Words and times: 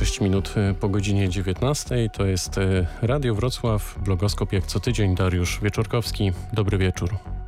6 0.00 0.20
minut 0.20 0.54
y, 0.70 0.74
po 0.74 0.88
godzinie 0.88 1.28
19. 1.28 2.10
To 2.12 2.26
jest 2.26 2.58
y, 2.58 2.86
Radio 3.02 3.34
Wrocław, 3.34 3.98
blogoskop 4.04 4.52
jak 4.52 4.66
co 4.66 4.80
tydzień. 4.80 5.14
Dariusz 5.14 5.60
Wieczorkowski. 5.62 6.32
Dobry 6.52 6.78
wieczór. 6.78 7.39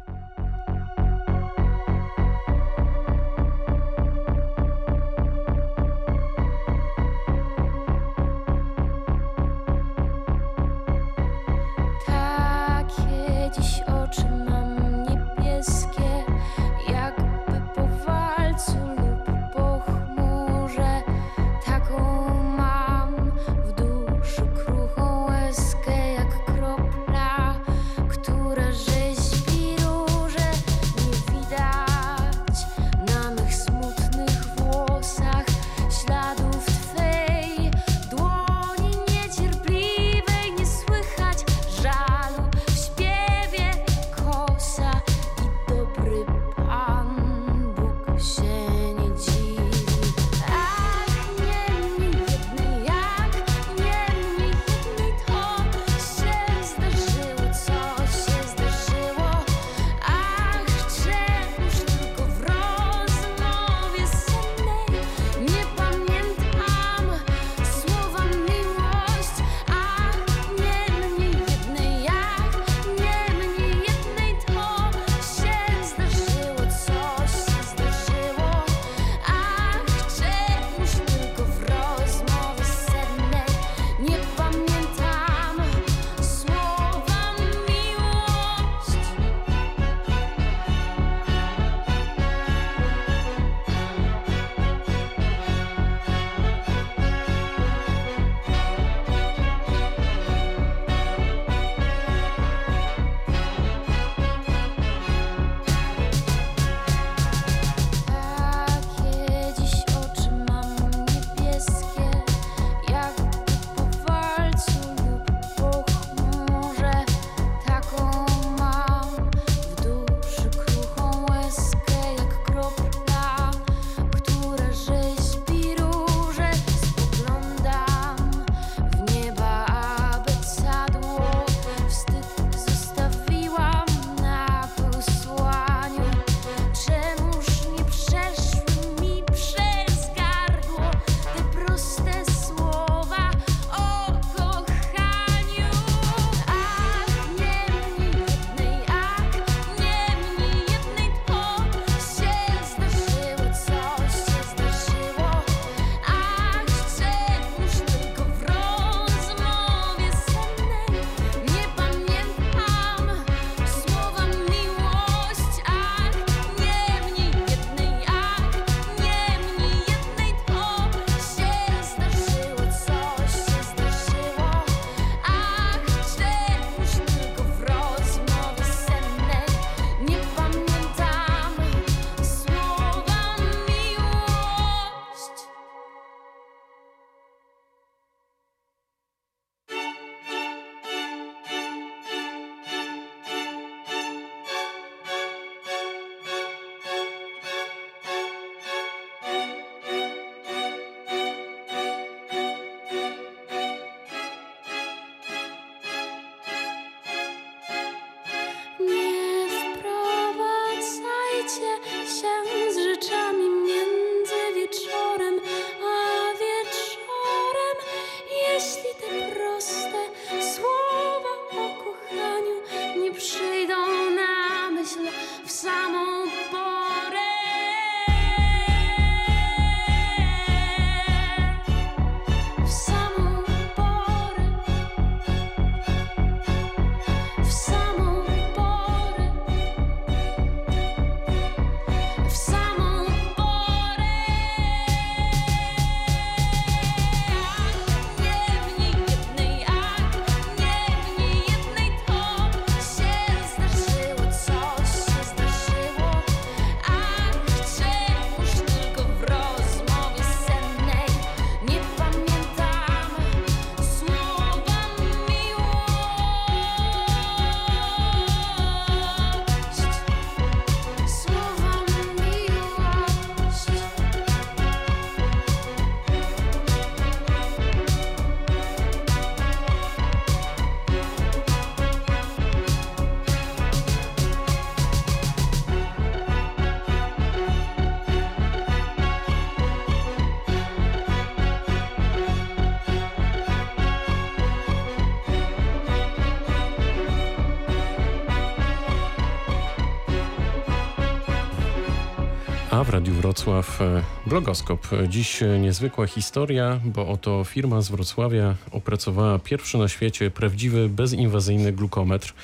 Wrocław 303.22 303.80
e, 303.80 304.02
blogoskop. 304.26 304.88
Dziś 305.08 305.40
niezwykła 305.60 306.06
historia, 306.06 306.80
bo 306.84 307.08
oto 307.08 307.44
firma 307.44 307.80
z 307.80 307.88
Wrocławia 307.88 308.54
opracowała 308.70 309.38
pierwszy 309.38 309.78
na 309.78 309.88
świecie 309.88 310.30
prawdziwy, 310.30 310.88
bezinwazyjny 310.88 311.72
glukometr. 311.72 312.34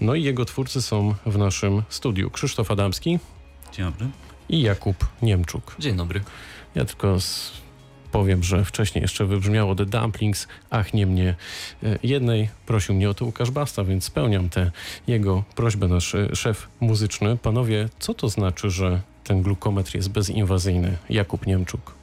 No 0.00 0.14
i 0.14 0.22
jego 0.22 0.44
twórcy 0.44 0.82
są 0.82 1.14
w 1.26 1.38
naszym 1.38 1.82
studiu. 1.88 2.30
Krzysztof 2.30 2.70
Adamski. 2.70 3.18
Dzień 3.72 3.84
dobry. 3.84 4.06
I 4.48 4.62
Jakub 4.62 5.06
Niemczuk. 5.22 5.76
Dzień 5.78 5.96
dobry. 5.96 6.20
Ja 6.74 6.84
tylko 6.84 7.18
powiem, 8.12 8.42
że 8.42 8.64
wcześniej 8.64 9.02
jeszcze 9.02 9.24
wybrzmiało 9.24 9.74
The 9.74 9.86
Dumplings, 9.86 10.48
ach 10.70 10.94
nie 10.94 11.06
mnie 11.06 11.34
e, 11.82 11.98
jednej. 12.02 12.48
Prosił 12.66 12.94
mnie 12.94 13.10
o 13.10 13.14
to 13.14 13.24
Łukasz 13.24 13.50
Basta, 13.50 13.84
więc 13.84 14.04
spełniam 14.04 14.48
tę 14.48 14.70
jego 15.06 15.44
prośbę, 15.56 15.88
nasz 15.88 16.14
e, 16.14 16.36
szef 16.36 16.68
muzyczny. 16.80 17.36
Panowie, 17.36 17.88
co 17.98 18.14
to 18.14 18.28
znaczy, 18.28 18.70
że 18.70 19.00
ten 19.24 19.42
glukometr 19.42 19.94
jest 19.94 20.08
bezinwazyjny? 20.08 20.96
Jakub 21.10 21.46
Niemczuk. 21.46 21.94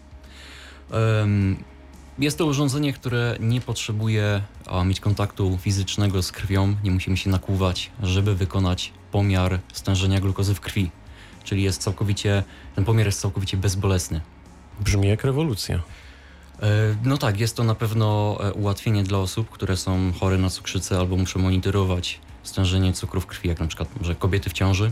Jest 2.19 2.38
to 2.38 2.45
urządzenie, 2.45 2.94
które 2.94 3.38
nie 3.39 3.62
potrzebuje 3.62 4.41
mieć 4.85 5.00
kontaktu 5.00 5.57
fizycznego 5.62 6.23
z 6.23 6.31
krwią, 6.31 6.75
nie 6.83 6.91
musimy 6.91 7.18
się 7.18 7.29
nakłuwać, 7.29 7.91
żeby 8.03 8.35
wykonać 8.35 8.91
pomiar 9.12 9.59
stężenia 9.73 10.19
glukozy 10.19 10.56
w 10.56 10.62
krwi. 10.62 10.91
Czyli 11.44 11.63
jest 11.63 11.81
całkowicie, 11.81 12.44
ten 12.75 12.85
pomiar 12.85 13.06
jest 13.06 13.21
całkowicie 13.21 13.57
bezbolesny. 13.57 14.21
Brzmi 14.79 15.07
jak 15.07 15.24
rewolucja. 15.24 15.75
E, 16.62 16.95
no 17.03 17.17
tak, 17.17 17.39
jest 17.39 17.56
to 17.56 17.63
na 17.63 17.75
pewno 17.75 18.38
e, 18.44 18.53
ułatwienie 18.53 19.03
dla 19.03 19.17
osób, 19.17 19.50
które 19.50 19.77
są 19.77 20.13
chore 20.19 20.38
na 20.38 20.50
cukrzycę 20.50 20.97
albo 20.97 21.17
muszą 21.17 21.39
monitorować 21.39 22.19
stężenie 22.44 22.94
cukru 22.94 23.21
w 23.21 23.25
krwi, 23.25 23.50
jak 23.50 23.59
na 23.59 23.67
przykład 23.67 23.89
może 24.00 24.15
kobiety 24.15 24.50
w 24.50 24.53
ciąży. 24.53 24.91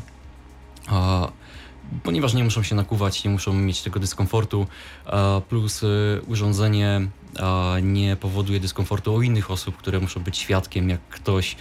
Ponieważ 2.04 2.34
nie 2.34 2.44
muszą 2.44 2.64
się 2.64 2.76
nakuwać, 2.76 3.24
nie 3.24 3.32
muszą 3.32 3.54
mieć 3.54 3.82
tego 3.82 4.00
dyskomfortu, 4.00 4.68
a, 5.06 5.42
plus 5.50 5.84
y, 5.84 6.22
urządzenie 6.28 7.08
a, 7.40 7.76
nie 7.82 8.16
powoduje 8.16 8.60
dyskomfortu 8.60 9.14
u 9.14 9.22
innych 9.22 9.52
osób, 9.52 9.78
które 9.78 10.00
muszą 10.00 10.24
być 10.24 10.38
świadkiem, 10.38 10.90
jak 10.90 11.02
ktoś 11.10 11.56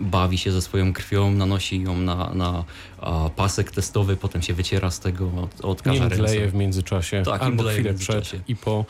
bawi 0.00 0.38
się 0.38 0.52
ze 0.52 0.62
swoją 0.62 0.92
krwią, 0.92 1.30
nanosi 1.30 1.82
ją 1.82 1.96
na, 1.96 2.34
na 2.34 2.64
pasek 3.36 3.70
testowy, 3.70 4.16
potem 4.16 4.42
się 4.42 4.54
wyciera 4.54 4.90
z 4.90 5.00
tego, 5.00 5.48
odkaża 5.62 6.08
Nim 6.08 6.18
dleje 6.18 6.48
w 6.48 6.54
międzyczasie, 6.54 7.22
tak, 7.22 7.42
albo 7.42 7.62
chwilę 7.62 7.94
przed 7.94 8.48
i 8.48 8.56
po. 8.56 8.84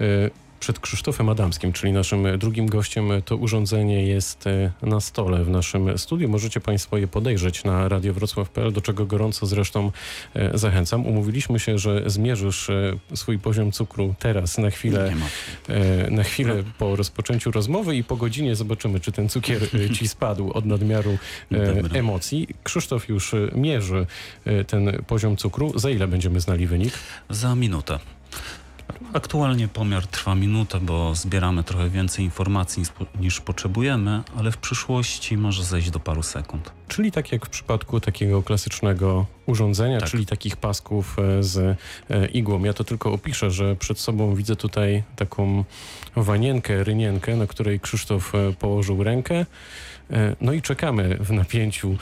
Y 0.00 0.30
przed 0.60 0.80
Krzysztofem 0.80 1.28
Adamskim, 1.28 1.72
czyli 1.72 1.92
naszym 1.92 2.38
drugim 2.38 2.66
gościem. 2.66 3.08
To 3.24 3.36
urządzenie 3.36 4.06
jest 4.06 4.46
e, 4.46 4.72
na 4.82 5.00
stole 5.00 5.44
w 5.44 5.50
naszym 5.50 5.98
studiu. 5.98 6.28
Możecie 6.28 6.60
Państwo 6.60 6.96
je 6.96 7.08
podejrzeć 7.08 7.64
na 7.64 7.88
radiowrocław.pl, 7.88 8.72
do 8.72 8.80
czego 8.80 9.06
gorąco 9.06 9.46
zresztą 9.46 9.92
e, 10.34 10.58
zachęcam. 10.58 11.06
Umówiliśmy 11.06 11.58
się, 11.58 11.78
że 11.78 12.02
zmierzysz 12.06 12.70
e, 12.70 12.98
swój 13.14 13.38
poziom 13.38 13.72
cukru 13.72 14.14
teraz 14.18 14.58
na 14.58 14.70
chwilę, 14.70 15.12
na 16.10 16.22
chwilę 16.22 16.62
po 16.78 16.96
rozpoczęciu 16.96 17.50
rozmowy 17.50 17.96
i 17.96 18.04
po 18.04 18.16
godzinie 18.16 18.56
zobaczymy, 18.56 19.00
czy 19.00 19.12
ten 19.12 19.28
cukier 19.28 19.60
ci 19.98 20.08
spadł 20.08 20.50
od 20.52 20.64
nadmiaru 20.64 21.18
emocji. 21.92 22.48
Krzysztof 22.62 23.08
już 23.08 23.34
mierzy 23.54 24.06
ten 24.66 25.02
poziom 25.06 25.36
cukru. 25.36 25.78
Za 25.78 25.90
ile 25.90 26.08
będziemy 26.08 26.40
znali 26.40 26.66
wynik? 26.66 26.92
Za 27.30 27.54
minutę. 27.54 27.98
Aktualnie 29.12 29.68
pomiar 29.68 30.06
trwa 30.06 30.34
minutę, 30.34 30.80
bo 30.80 31.14
zbieramy 31.14 31.64
trochę 31.64 31.90
więcej 31.90 32.24
informacji 32.24 32.82
niż 33.20 33.40
potrzebujemy, 33.40 34.22
ale 34.38 34.52
w 34.52 34.56
przyszłości 34.56 35.36
może 35.36 35.64
zejść 35.64 35.90
do 35.90 36.00
paru 36.00 36.22
sekund. 36.22 36.72
Czyli 36.88 37.12
tak 37.12 37.32
jak 37.32 37.46
w 37.46 37.48
przypadku 37.48 38.00
takiego 38.00 38.42
klasycznego 38.42 39.26
urządzenia, 39.46 40.00
tak. 40.00 40.10
czyli 40.10 40.26
takich 40.26 40.56
pasków 40.56 41.16
e, 41.18 41.42
z 41.42 41.78
e, 42.10 42.26
igłą. 42.26 42.64
Ja 42.64 42.72
to 42.72 42.84
tylko 42.84 43.12
opiszę, 43.12 43.50
że 43.50 43.76
przed 43.76 43.98
sobą 43.98 44.34
widzę 44.34 44.56
tutaj 44.56 45.02
taką 45.16 45.64
wanienkę, 46.16 46.84
rynienkę, 46.84 47.36
na 47.36 47.46
której 47.46 47.80
Krzysztof 47.80 48.34
e, 48.34 48.52
położył 48.52 49.04
rękę. 49.04 49.46
No 50.40 50.52
i 50.52 50.62
czekamy 50.62 51.16
w 51.20 51.32
napięciu, 51.32 51.96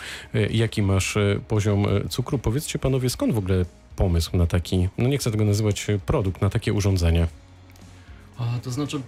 jaki 0.50 0.82
masz 0.82 1.18
poziom 1.48 1.86
cukru. 2.10 2.38
Powiedzcie 2.38 2.78
panowie, 2.78 3.10
skąd 3.10 3.34
w 3.34 3.38
ogóle 3.38 3.64
pomysł 3.96 4.36
na 4.36 4.46
taki, 4.46 4.88
no 4.98 5.08
nie 5.08 5.18
chcę 5.18 5.30
tego 5.30 5.44
nazywać 5.44 5.86
produkt, 6.06 6.42
na 6.42 6.50
takie 6.50 6.72
urządzenie? 6.72 7.26
A, 8.38 8.58
to 8.62 8.70
znaczy, 8.70 9.00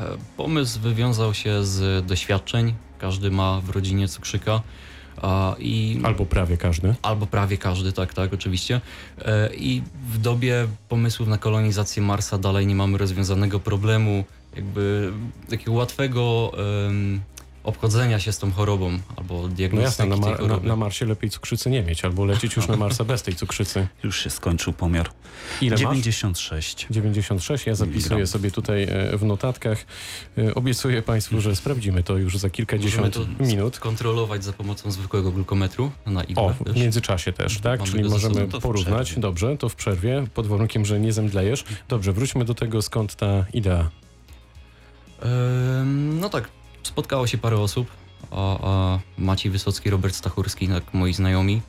e, 0.00 0.06
pomysł 0.36 0.80
wywiązał 0.80 1.34
się 1.34 1.64
z 1.64 2.06
doświadczeń. 2.06 2.74
Każdy 2.98 3.30
ma 3.30 3.60
w 3.60 3.70
rodzinie 3.70 4.08
cukrzyka. 4.08 4.62
I, 5.58 6.00
albo 6.02 6.26
prawie 6.26 6.56
każdy. 6.56 6.94
Albo 7.02 7.26
prawie 7.26 7.58
każdy, 7.58 7.92
tak, 7.92 8.14
tak, 8.14 8.32
oczywiście. 8.32 8.80
E, 9.18 9.54
I 9.54 9.82
w 10.10 10.18
dobie 10.18 10.66
pomysłów 10.88 11.28
na 11.28 11.38
kolonizację 11.38 12.02
Marsa 12.02 12.38
dalej 12.38 12.66
nie 12.66 12.74
mamy 12.74 12.98
rozwiązanego 12.98 13.60
problemu, 13.60 14.24
jakby 14.56 15.12
takiego 15.50 15.72
łatwego 15.72 16.52
obchodzenia 17.64 18.20
się 18.20 18.32
z 18.32 18.38
tą 18.38 18.52
chorobą 18.52 18.98
albo 19.16 19.48
diagnostyki 19.48 20.08
no 20.08 20.14
jasne, 20.14 20.30
na, 20.30 20.46
Mar 20.48 20.62
na, 20.62 20.68
na, 20.68 20.76
Marsie 20.76 21.06
lepiej 21.06 21.30
cukrzycy 21.30 21.70
nie 21.70 21.82
mieć, 21.82 22.04
albo 22.04 22.24
lecieć 22.24 22.56
już 22.56 22.68
na 22.68 22.76
Marsa 22.76 23.04
bez 23.04 23.22
tej 23.22 23.34
cukrzycy. 23.34 23.86
Już 24.02 24.24
się 24.24 24.30
skończył 24.30 24.72
pomiar. 24.72 25.10
Ile 25.60 25.76
96. 25.76 26.82
Masz? 26.82 26.94
96. 26.94 27.66
Ja 27.66 27.74
zapisuję 27.74 28.26
sobie 28.26 28.50
tutaj 28.50 28.82
e, 28.82 29.16
w 29.16 29.24
notatkach. 29.24 29.86
E, 30.38 30.54
obiecuję 30.54 31.02
Państwu, 31.02 31.40
że 31.40 31.56
sprawdzimy 31.56 32.02
to 32.02 32.16
już 32.16 32.38
za 32.38 32.50
kilkadziesiąt 32.50 33.40
minut. 33.40 33.78
kontrolować 33.78 34.44
za 34.44 34.52
pomocą 34.52 34.90
zwykłego 34.90 35.30
glukometru 35.30 35.90
na 36.06 36.24
igłę. 36.24 36.42
O, 36.42 36.72
w 36.72 36.76
międzyczasie 36.76 37.32
też, 37.32 37.58
tak? 37.58 37.80
Mamy 37.80 37.92
Czyli 37.92 38.04
możemy 38.04 38.48
porównać. 38.48 39.18
Dobrze, 39.18 39.56
to 39.56 39.68
w 39.68 39.74
przerwie, 39.74 40.26
pod 40.34 40.46
warunkiem, 40.46 40.84
że 40.84 41.00
nie 41.00 41.12
zemdlejesz. 41.12 41.64
Dobrze, 41.88 42.12
wróćmy 42.12 42.44
do 42.44 42.54
tego, 42.54 42.82
skąd 42.82 43.14
ta 43.14 43.46
idea. 43.52 43.90
no 46.20 46.28
tak, 46.28 46.48
spotkało 46.86 47.26
się 47.26 47.38
parę 47.38 47.58
osób. 47.58 47.88
Maciej 49.18 49.52
Wysocki, 49.52 49.90
Robert 49.90 50.14
Stachurski, 50.14 50.68
tak 50.68 50.94
moi 50.94 51.12
znajomi, 51.14 51.60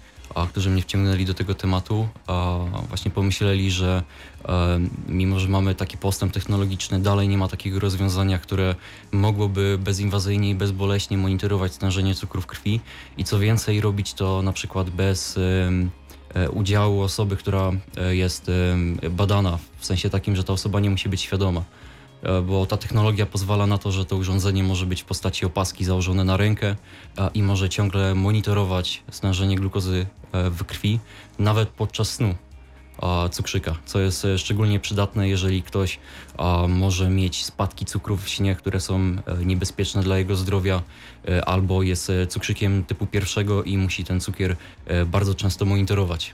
którzy 0.50 0.70
mnie 0.70 0.82
wciągnęli 0.82 1.26
do 1.26 1.34
tego 1.34 1.56
tematu. 1.56 2.08
A, 2.28 2.60
właśnie 2.90 3.12
pomyśleli, 3.12 3.72
że 3.72 4.04
e, 4.46 4.80
mimo, 5.08 5.40
że 5.40 5.48
mamy 5.48 5.76
taki 5.76 5.98
postęp 5.98 6.34
technologiczny, 6.34 7.00
dalej 7.00 7.28
nie 7.28 7.38
ma 7.38 7.48
takiego 7.48 7.80
rozwiązania, 7.80 8.40
które 8.40 8.76
mogłoby 9.12 9.78
bezinwazyjnie 9.81 10.50
i 10.50 10.56
bezboleśnie 10.56 11.18
monitorować 11.18 11.74
stężenie 11.74 12.16
cukru 12.16 12.42
w 12.42 12.45
krwi 12.45 12.80
i 13.18 13.24
co 13.24 13.40
więcej 13.40 13.81
robić 13.81 14.14
to 14.14 14.42
na 14.42 14.54
przykład 14.54 14.90
bez 14.90 15.38
e, 15.38 16.50
udziału 16.50 17.02
osoby, 17.02 17.38
która 17.38 17.72
e, 17.98 18.16
jest 18.16 18.52
badana, 19.12 19.57
w 19.78 19.86
sensie 19.86 20.10
takim, 20.10 20.36
że 20.36 20.44
ta 20.44 20.54
osoba 20.54 20.80
nie 20.80 20.90
musi 20.90 21.10
być 21.10 21.22
świadoma. 21.22 21.64
E, 22.26 22.42
bo 22.42 22.66
ta 22.66 22.78
technologia 22.78 23.26
pozwala 23.26 23.68
na 23.68 23.78
to, 23.78 23.92
że 23.92 24.06
to 24.06 24.16
urządzenie 24.16 24.64
może 24.64 24.86
być 24.86 25.02
w 25.02 25.06
postaci 25.06 25.46
opaski 25.46 25.86
założone 25.86 26.24
na 26.24 26.38
rękę 26.38 26.76
i 27.34 27.44
może 27.44 27.70
ciągle 27.70 28.16
monitorować 28.16 29.04
stężenie 29.12 29.56
glukozy 29.56 30.06
e, 30.32 30.50
w 30.50 30.64
krwi, 30.64 31.00
nawet 31.40 31.70
podczas 31.70 32.10
snu 32.10 32.36
cukrzyka, 33.32 33.76
co 33.86 34.00
jest 34.00 34.26
e, 34.26 34.38
szczególnie 34.38 34.80
przydatne, 34.80 35.30
jeżeli 35.30 35.64
ktoś 35.64 36.00
może 36.68 37.10
mieć 37.10 37.46
spadki 37.46 37.86
cukru 37.86 38.18
w 38.18 38.30
śnie, 38.30 38.56
które 38.56 38.80
są 38.80 39.16
niebezpieczne 39.46 40.04
dla 40.04 40.18
jego 40.18 40.36
zdrowia, 40.36 40.82
albo 41.46 41.84
jest 41.84 42.12
cukrzykiem 42.30 42.84
typu 42.84 43.08
pierwszego 43.08 43.64
i 43.64 43.78
musi 43.78 44.04
ten 44.04 44.20
cukier 44.20 44.56
bardzo 45.06 45.36
często 45.36 45.66
monitorować. 45.66 46.34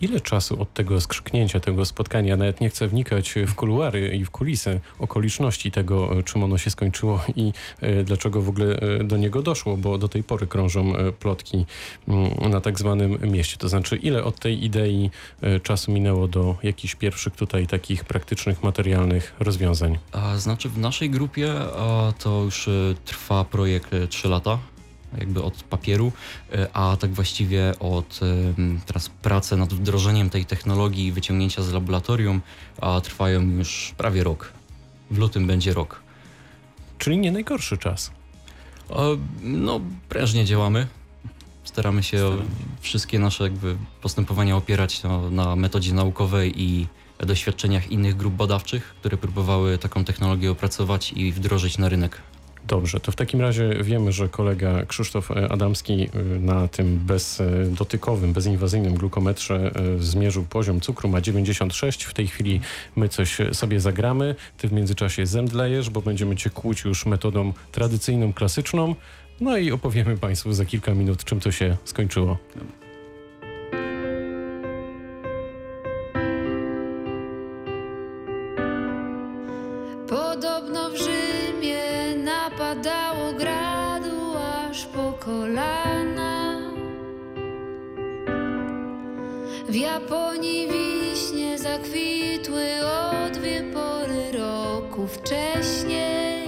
Ile 0.00 0.20
czasu 0.20 0.62
od 0.62 0.74
tego 0.74 1.00
skrzyknięcia, 1.00 1.60
tego 1.60 1.84
spotkania, 1.84 2.36
nawet 2.36 2.60
nie 2.60 2.68
chcę 2.68 2.88
wnikać 2.88 3.34
w 3.46 3.54
kuluary 3.54 4.16
i 4.16 4.24
w 4.24 4.30
kulisy 4.30 4.80
okoliczności 4.98 5.70
tego, 5.70 6.22
czym 6.22 6.42
ono 6.42 6.58
się 6.58 6.70
skończyło 6.70 7.20
i 7.36 7.52
e, 7.80 8.04
dlaczego 8.04 8.42
w 8.42 8.48
ogóle 8.48 8.80
e, 8.80 9.04
do 9.04 9.16
niego 9.16 9.42
doszło, 9.42 9.76
bo 9.76 9.98
do 9.98 10.08
tej 10.08 10.22
pory 10.22 10.46
krążą 10.46 10.96
e, 10.96 11.12
plotki 11.12 11.66
mm, 12.08 12.50
na 12.50 12.60
tak 12.60 12.78
zwanym 12.78 13.18
mieście. 13.22 13.56
To 13.56 13.68
znaczy, 13.68 13.96
ile 13.96 14.24
od 14.24 14.38
tej 14.38 14.64
idei 14.64 15.10
czasu 15.62 15.92
minęło 15.92 16.28
do 16.28 16.56
jakichś 16.62 16.94
pierwszych 16.94 17.36
tutaj 17.36 17.66
takich 17.66 18.04
praktycznych, 18.04 18.62
materialnych 18.62 19.34
rozwiązań? 19.40 19.98
A, 20.12 20.36
znaczy, 20.36 20.68
w 20.68 20.78
naszej 20.78 21.10
grupie 21.10 21.54
a, 21.76 22.12
to 22.18 22.42
już 22.42 22.68
trwa 23.04 23.44
projekt 23.44 23.90
3 24.08 24.28
lata 24.28 24.58
jakby 25.18 25.42
od 25.42 25.62
papieru, 25.62 26.12
e, 26.52 26.68
a 26.72 26.96
tak 26.96 27.12
właściwie 27.12 27.78
od 27.80 28.20
teraz 28.86 29.08
prace 29.08 29.56
nad 29.56 29.74
wdrożeniem 29.74 30.30
tej 30.30 30.46
technologii 30.46 31.06
i 31.06 31.12
wyciągnięcia 31.12 31.62
z 31.62 31.72
laboratorium 31.72 32.40
a 32.80 33.00
trwają 33.00 33.42
już 33.42 33.94
prawie 33.96 34.24
rok. 34.24 34.52
W 35.10 35.18
lutym 35.18 35.46
będzie 35.46 35.74
rok. 35.74 36.02
Czyli 36.98 37.18
nie 37.18 37.32
najgorszy 37.32 37.78
czas. 37.78 38.10
No, 39.42 39.80
prężnie 40.08 40.44
działamy. 40.44 40.86
Staramy 41.64 42.02
się 42.02 42.36
wszystkie 42.80 43.18
nasze 43.18 43.44
jakby 43.44 43.76
postępowania 44.02 44.56
opierać 44.56 45.02
na, 45.02 45.30
na 45.30 45.56
metodzie 45.56 45.94
naukowej 45.94 46.62
i 46.62 46.86
doświadczeniach 47.18 47.90
innych 47.90 48.16
grup 48.16 48.34
badawczych, 48.34 48.94
które 49.00 49.16
próbowały 49.16 49.78
taką 49.78 50.04
technologię 50.04 50.50
opracować 50.50 51.12
i 51.12 51.32
wdrożyć 51.32 51.78
na 51.78 51.88
rynek 51.88 52.22
Dobrze, 52.68 53.00
to 53.00 53.12
w 53.12 53.16
takim 53.16 53.40
razie 53.40 53.74
wiemy, 53.84 54.12
że 54.12 54.28
kolega 54.28 54.86
Krzysztof 54.86 55.30
e, 55.30 55.52
Adamski 55.52 56.08
e, 56.14 56.38
na 56.40 56.68
tym 56.68 56.98
bezdotykowym, 56.98 58.32
bezinwazyjnym 58.32 58.94
glukometrze 58.94 59.70
e, 59.74 60.02
zmierzył 60.02 60.44
poziom 60.44 60.80
cukru, 60.80 61.08
ma 61.08 61.20
96. 61.20 62.04
W 62.04 62.14
tej 62.14 62.26
chwili 62.26 62.60
my 62.96 63.08
coś 63.08 63.38
sobie 63.52 63.80
zagramy. 63.80 64.34
Ty 64.58 64.68
w 64.68 64.72
międzyczasie 64.72 65.26
zemdlejesz, 65.26 65.90
bo 65.90 66.02
będziemy 66.02 66.36
cię 66.36 66.50
kłuć 66.50 66.84
już 66.84 67.06
metodą 67.06 67.52
tradycyjną, 67.72 68.32
klasyczną. 68.32 68.94
No 69.40 69.56
i 69.56 69.70
opowiemy 69.70 70.16
Państwu 70.16 70.52
za 70.52 70.64
kilka 70.64 70.94
minut, 70.94 71.24
czym 71.24 71.40
to 71.40 71.52
się 71.52 71.76
skończyło. 71.84 72.38
W 89.68 89.74
Japonii 89.74 90.68
wiśnie 90.68 91.58
zakwitły 91.58 92.68
o 92.84 93.30
dwie 93.30 93.62
pory 93.62 94.32
roku 94.32 95.06
wcześniej. 95.06 96.47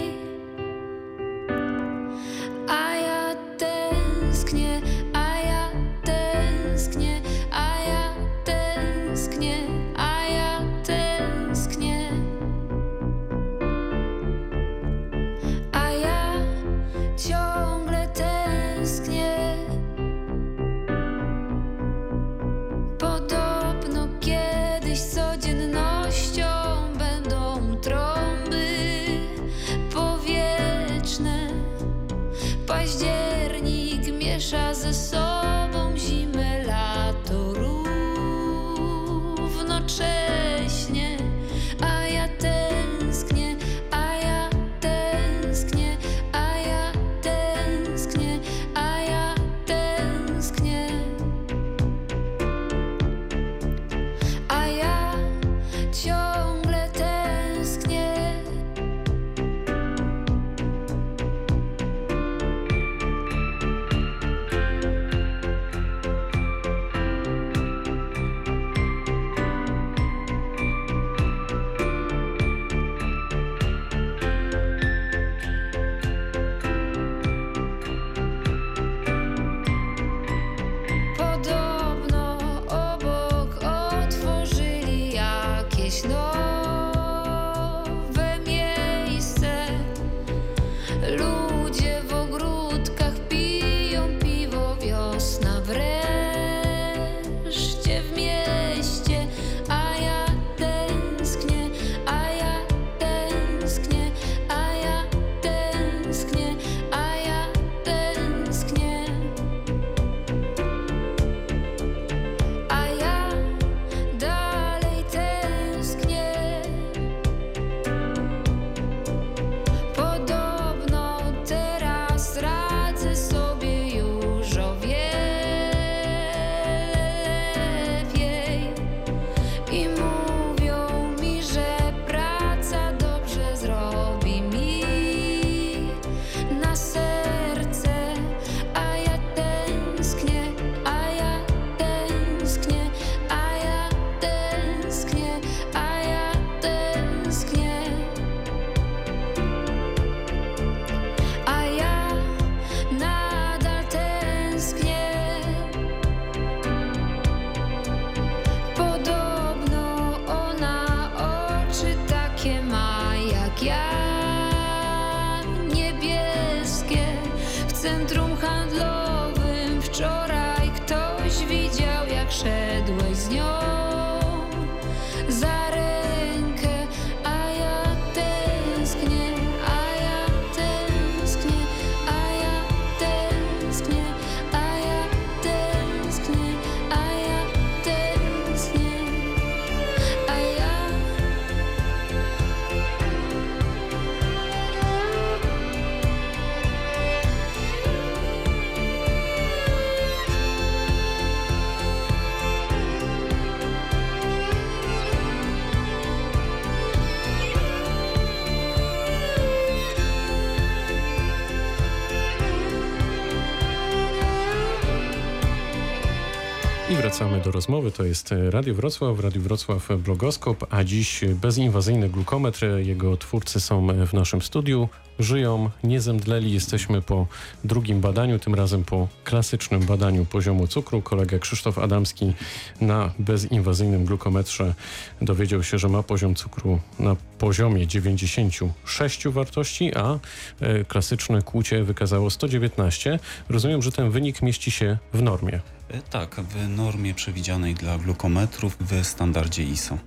Wracamy 217.21 217.45
do 217.45 217.51
rozmowy. 217.51 217.91
To 217.91 218.05
jest 218.05 218.35
Radio 218.51 218.75
Wrocław, 218.75 219.21
Radio 219.21 219.41
Wrocław 219.41 219.89
Blogoskop, 220.05 220.67
a 220.71 220.85
dziś 220.85 221.21
bezinwazyjny 221.35 222.09
glukometr. 222.09 222.67
Jego 222.79 223.17
twórcy 223.17 223.61
są 223.61 224.07
w 224.07 224.13
naszym 224.13 224.43
studiu. 224.43 224.89
Żyją, 225.19 225.71
nie 225.85 226.01
zemdleli. 226.01 226.53
Jesteśmy 226.53 227.03
po 227.03 227.27
drugim 227.65 228.01
badaniu, 228.01 228.39
tym 228.39 228.55
razem 228.55 228.85
po 228.85 229.09
klasycznym 229.25 229.81
badaniu 229.81 230.25
poziomu 230.25 230.67
cukru. 230.67 231.03
Kolega 231.03 231.39
Krzysztof 231.39 231.79
Adamski 231.79 232.33
na 232.81 233.13
bezinwazyjnym 233.19 234.05
glukometrze 234.05 234.75
dowiedział 235.23 235.63
się, 235.63 235.79
że 235.79 235.89
ma 235.89 236.03
poziom 236.03 236.35
cukru 236.35 236.81
na 236.99 237.17
poziomie 237.39 237.87
96 237.87 239.29
wartości, 239.29 239.95
a 239.95 240.19
e, 240.61 240.85
klasyczne 240.85 241.43
kłucie 241.43 241.85
wykazało 241.85 242.31
119. 242.31 243.19
Rozumiem, 243.49 243.83
że 243.83 243.93
ten 243.93 244.11
wynik 244.11 244.43
mieści 244.43 244.71
się 244.71 244.99
w 245.13 245.23
normie. 245.23 245.61
E, 245.91 246.03
Tak, 246.03 246.35
w 246.35 246.69
normie 246.69 247.15
przewidzianej 247.15 247.75
dla 247.75 247.99
glukometrów 247.99 248.77
w 248.81 249.07
standardzie 249.07 249.65
ISO. 249.65 249.99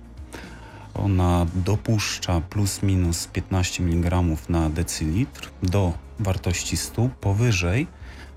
Ona 0.94 1.46
dopuszcza 1.54 2.40
plus 2.40 2.82
minus 2.82 3.26
15 3.26 3.82
mg 3.82 4.22
na 4.48 4.70
decylitr 4.70 5.50
do 5.62 5.92
wartości 6.18 6.76
100, 6.76 7.08
powyżej 7.20 7.86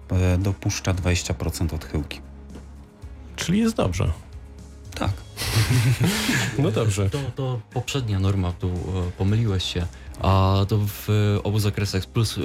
e, 0.10 0.38
dopuszcza 0.38 0.94
20% 0.94 1.76
odchyłki. 1.76 2.22
Czyli 3.36 3.60
jest 3.60 3.76
dobrze. 3.76 4.12
Tak. 4.96 5.12
No 6.60 6.72
dobrze. 6.72 7.10
To, 7.10 7.20
to 7.36 7.60
poprzednia 7.74 8.20
norma, 8.20 8.52
tu 8.52 8.68
e, 8.68 9.12
pomyliłeś 9.18 9.64
się. 9.64 9.86
A 10.22 10.66
to 10.68 10.80
w 10.88 11.08
obu 11.44 11.60
zakresach 11.60 12.06
plus 12.06 12.40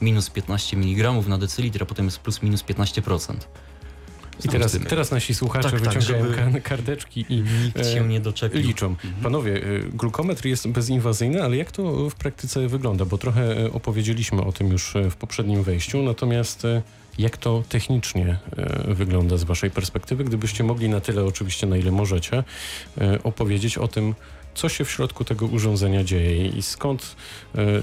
minus 0.00 0.30
15 0.30 0.76
mg 0.76 1.12
na 1.28 1.38
decylitr, 1.38 1.82
a 1.82 1.86
potem 1.86 2.04
jest 2.04 2.18
plus 2.18 2.42
minus 2.42 2.62
15%. 2.62 3.34
I 4.44 4.48
teraz, 4.48 4.78
teraz 4.88 5.10
nasi 5.10 5.34
słuchacze 5.34 5.70
Tak, 5.70 5.80
tak, 5.80 5.94
wyciągają 5.94 6.34
kan- 6.34 6.60
kardeczki 6.60 7.26
i 7.28 7.42
Nikt 7.64 7.78
e, 7.80 7.84
się 7.94 8.08
nie 8.08 8.20
doczepił. 8.20 8.60
liczą. 8.60 8.96
Panowie, 9.22 9.56
e, 9.56 9.80
glukometr 9.80 10.46
jest 10.46 10.68
bezinwazyjny, 10.68 11.42
ale 11.42 11.56
jak 11.56 11.72
to 11.72 12.10
w 12.10 12.14
praktyce 12.14 12.68
wygląda? 12.68 13.04
Bo 13.04 13.18
trochę 13.18 13.60
e, 13.66 13.72
opowiedzieliśmy 13.72 14.44
o 14.44 14.52
tym 14.52 14.68
już 14.68 14.94
w 15.10 15.16
poprzednim 15.16 15.62
wejściu, 15.62 16.02
natomiast 16.02 16.62
jak 17.18 17.36
to 17.36 17.62
technicznie 17.68 18.38
wygląda 18.88 19.36
z 19.36 19.44
waszej 19.44 19.70
perspektywy? 19.70 20.24
Gdybyście 20.24 20.64
mogli 20.64 20.88
na 20.88 21.00
tyle 21.00 21.24
oczywiście, 21.24 21.66
na 21.66 21.76
ile 21.76 21.90
możecie, 21.90 22.44
opowiedzieć 23.24 23.78
o 23.78 23.88
tym, 23.88 24.14
co 24.54 24.68
się 24.68 24.84
w 24.84 24.90
środku 24.90 25.24
tego 25.24 25.46
urządzenia 25.46 26.04
dzieje 26.04 26.46
i 26.48 26.62
skąd 26.62 27.16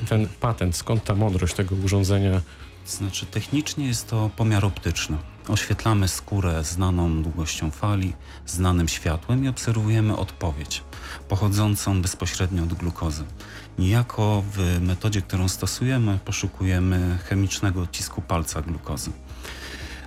ten 0.09 0.27
patent, 0.39 0.75
skąd 0.75 1.03
ta 1.03 1.15
mądrość 1.15 1.53
tego 1.53 1.75
urządzenia 1.75 2.41
Znaczy 2.85 3.25
technicznie 3.25 3.87
jest 3.87 4.07
to 4.09 4.29
pomiar 4.37 4.65
optyczny. 4.65 5.17
Oświetlamy 5.47 6.07
skórę 6.07 6.63
znaną 6.63 7.23
długością 7.23 7.71
fali, 7.71 8.13
znanym 8.45 8.87
światłem 8.87 9.45
i 9.45 9.47
obserwujemy 9.47 10.17
odpowiedź 10.17 10.83
pochodzącą 11.29 12.01
bezpośrednio 12.01 12.63
od 12.63 12.73
glukozy. 12.73 13.23
Niejako 13.79 14.43
w 14.53 14.81
metodzie, 14.81 15.21
którą 15.21 15.47
stosujemy, 15.47 16.19
poszukujemy 16.25 17.17
chemicznego 17.29 17.81
odcisku 17.81 18.21
palca 18.21 18.61
glukozy. 18.61 19.11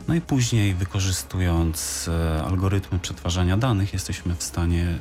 No 0.08 0.14
i 0.14 0.20
później, 0.20 0.74
wykorzystując 0.74 2.08
e, 2.08 2.44
algorytmy 2.44 2.98
przetwarzania 2.98 3.56
danych, 3.56 3.92
jesteśmy 3.92 4.34
w 4.34 4.42
stanie 4.42 4.98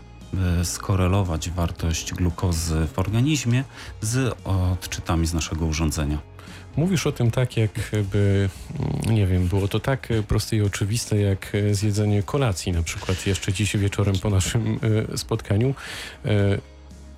e, 0.59 0.65
skorelować 0.65 1.49
wartość 1.49 2.13
glukozy 2.13 2.87
w 2.93 2.99
organizmie 2.99 3.63
z 4.01 4.37
odczytami 4.45 5.27
z 5.27 5.33
naszego 5.33 5.65
urządzenia. 5.65 6.32
Mówisz 6.77 7.07
o 7.07 7.11
tym 7.11 7.31
tak, 7.31 7.57
jakby, 7.57 8.49
mm, 8.79 9.15
nie 9.15 9.27
wiem, 9.27 9.47
było 9.47 9.67
to 9.67 9.79
tak 9.79 10.07
proste 10.27 10.55
i 10.55 10.61
oczywiste, 10.61 11.19
jak 11.19 11.55
e, 11.55 11.75
zjedzenie 11.75 12.23
kolacji 12.23 12.71
na 12.71 12.83
przykład 12.83 13.27
jeszcze 13.27 13.53
dziś 13.53 13.77
wieczorem 13.77 14.19
po 14.19 14.29
naszym 14.29 14.79
e, 15.13 15.17
spotkaniu. 15.17 15.75
E, 16.25 16.57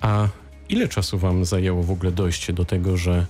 A 0.00 0.28
ile 0.68 0.88
czasu 0.88 1.18
wam 1.18 1.44
zajęło 1.44 1.82
w 1.82 1.90
ogóle 1.90 2.12
dojście 2.12 2.52
do 2.52 2.64
tego, 2.64 2.96
że 2.96 3.26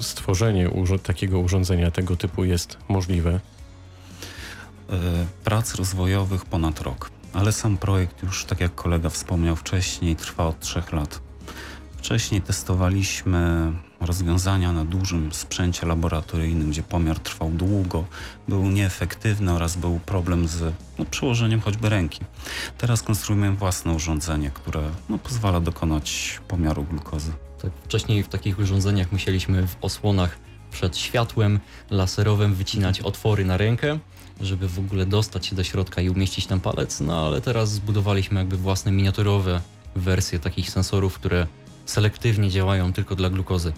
stworzenie 0.00 0.70
takiego 1.02 1.38
urządzenia 1.38 1.90
tego 1.90 2.16
typu 2.16 2.44
jest 2.44 2.78
możliwe? 2.88 3.40
prac 5.44 5.74
rozwojowych 5.74 6.44
ponad 6.44 6.80
rok. 6.80 7.10
Ale 7.32 7.52
sam 7.52 7.76
projekt 7.76 8.22
już, 8.22 8.44
tak 8.44 8.60
jak 8.60 8.74
kolega 8.74 9.10
wspomniał 9.10 9.56
wcześniej, 9.56 10.16
trwa 10.16 10.46
od 10.46 10.60
trzech 10.60 10.92
lat. 10.92 11.20
Wcześniej 11.96 12.42
testowaliśmy 12.42 13.72
rozwiązania 14.00 14.72
na 14.72 14.84
dużym 14.84 15.32
sprzęcie 15.32 15.86
laboratoryjnym, 15.86 16.70
gdzie 16.70 16.82
pomiar 16.82 17.18
trwał 17.18 17.50
długo, 17.50 18.04
był 18.48 18.64
nieefektywny 18.70 19.52
oraz 19.52 19.76
był 19.76 20.00
problem 20.06 20.48
z 20.48 20.74
no, 20.98 21.04
przyłożeniem 21.04 21.60
choćby 21.60 21.88
ręki. 21.88 22.20
Teraz 22.78 23.02
konstruujemy 23.02 23.56
własne 23.56 23.92
urządzenie, 23.92 24.50
które 24.50 24.82
no, 25.08 25.18
pozwala 25.18 25.60
dokonać 25.60 26.40
pomiaru 26.48 26.84
glukozy. 26.84 27.32
Tak, 27.62 27.70
wcześniej 27.84 28.22
w 28.22 28.28
takich 28.28 28.58
urządzeniach 28.58 29.12
musieliśmy 29.12 29.66
w 29.66 29.76
osłonach 29.80 30.38
przed 30.70 30.96
światłem 30.96 31.60
laserowym 31.90 32.54
wycinać 32.54 33.00
otwory 33.00 33.44
na 33.44 33.56
rękę, 33.56 33.98
żeby 34.40 34.68
w 34.68 34.78
ogóle 34.78 35.06
dostać 35.06 35.46
się 35.46 35.56
do 35.56 35.64
środka 35.64 36.00
i 36.00 36.10
umieścić 36.10 36.46
tam 36.46 36.60
palec, 36.60 37.00
no 37.00 37.26
ale 37.26 37.40
teraz 37.40 37.72
zbudowaliśmy 37.72 38.40
jakby 38.40 38.56
własne 38.56 38.92
miniaturowe 38.92 39.60
wersje 39.96 40.38
takich 40.38 40.70
sensorów, 40.70 41.14
które 41.14 41.46
selektywnie 41.86 42.50
działają 42.50 42.92
tylko 42.92 43.16
dla 43.16 43.30
glukozy. 43.30 43.72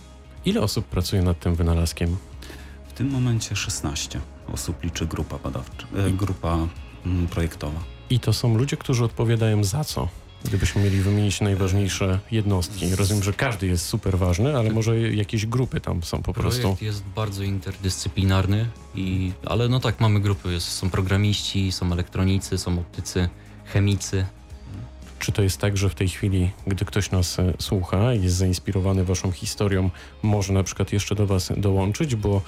Ile 0.44 0.60
osób 0.60 0.84
pracuje 0.84 1.22
nad 1.22 1.40
tym 1.40 1.54
wynalazkiem? 1.54 2.16
W 2.88 2.92
tym 2.92 3.10
momencie 3.10 3.56
16 3.56 4.20
osób 4.52 4.82
liczy 4.84 5.06
grupa 5.06 5.38
badawcza, 5.38 5.86
e, 5.96 6.10
grupa 6.10 6.58
mm, 7.06 7.26
projektowa. 7.26 7.80
I 8.10 8.20
to 8.20 8.32
są 8.32 8.56
ludzie, 8.56 8.76
którzy 8.76 9.04
odpowiadają 9.04 9.64
za 9.64 9.84
co? 9.84 10.08
Gdybyśmy 10.44 10.82
mieli 10.82 11.00
wymienić 11.00 11.40
najważniejsze 11.40 12.20
jednostki. 12.30 12.94
Rozumiem, 12.96 13.22
że 13.22 13.32
każdy 13.32 13.66
jest 13.66 13.86
super 13.86 14.18
ważny, 14.18 14.56
ale 14.56 14.70
może 14.70 15.00
jakieś 15.00 15.46
grupy 15.46 15.80
tam 15.80 16.02
są 16.02 16.22
po 16.22 16.32
prostu. 16.32 16.62
Projekt 16.62 16.82
jest 16.82 17.04
bardzo 17.04 17.42
interdyscyplinarny, 17.42 18.66
i, 18.94 19.32
ale 19.46 19.68
no 19.68 19.80
tak, 19.80 20.00
mamy 20.00 20.20
grupy, 20.20 20.52
jest, 20.52 20.68
są 20.68 20.90
programiści, 20.90 21.72
są 21.72 21.92
elektronicy, 21.92 22.58
są 22.58 22.78
optycy, 22.78 23.28
chemicy. 23.64 24.26
Czy 25.20 25.32
to 25.32 25.42
jest 25.42 25.58
tak, 25.58 25.76
że 25.76 25.88
w 25.88 25.94
tej 25.94 26.08
chwili, 26.08 26.50
gdy 26.66 26.84
ktoś 26.84 27.10
nas 27.10 27.38
e, 27.38 27.52
słucha 27.58 28.14
i 28.14 28.22
jest 28.22 28.36
zainspirowany 28.36 29.04
waszą 29.04 29.32
historią, 29.32 29.90
może 30.22 30.52
na 30.52 30.62
przykład 30.62 30.92
jeszcze 30.92 31.14
do 31.14 31.26
was 31.26 31.52
dołączyć, 31.56 32.14
bo 32.14 32.42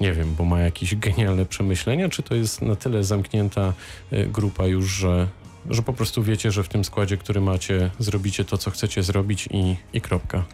nie 0.00 0.12
wiem, 0.12 0.34
bo 0.34 0.44
ma 0.44 0.60
jakieś 0.60 0.96
genialne 0.96 1.46
przemyślenia, 1.46 2.08
czy 2.08 2.22
to 2.22 2.34
jest 2.34 2.62
na 2.62 2.76
tyle 2.76 3.04
zamknięta 3.04 3.72
e, 4.10 4.26
grupa 4.26 4.66
już, 4.66 4.86
że, 4.86 5.28
że 5.70 5.82
po 5.82 5.92
prostu 5.92 6.22
wiecie, 6.22 6.50
że 6.50 6.62
w 6.62 6.68
tym 6.68 6.84
składzie, 6.84 7.16
który 7.16 7.40
macie, 7.40 7.90
zrobicie 7.98 8.44
to, 8.44 8.58
co 8.58 8.70
chcecie 8.70 9.02
zrobić 9.02 9.48
i, 9.50 9.76
i 9.92 10.00
kropka. 10.00 10.44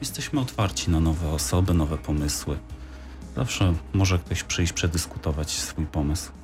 Jesteśmy 0.00 0.40
otwarci 0.40 0.90
na 0.90 1.00
nowe 1.00 1.30
osoby, 1.30 1.74
nowe 1.74 1.98
pomysły. 1.98 2.56
Zawsze 3.36 3.74
może 3.92 4.18
ktoś 4.18 4.42
przyjść, 4.42 4.72
przedyskutować 4.72 5.50
swój 5.50 5.86
pomysł. 5.86 6.43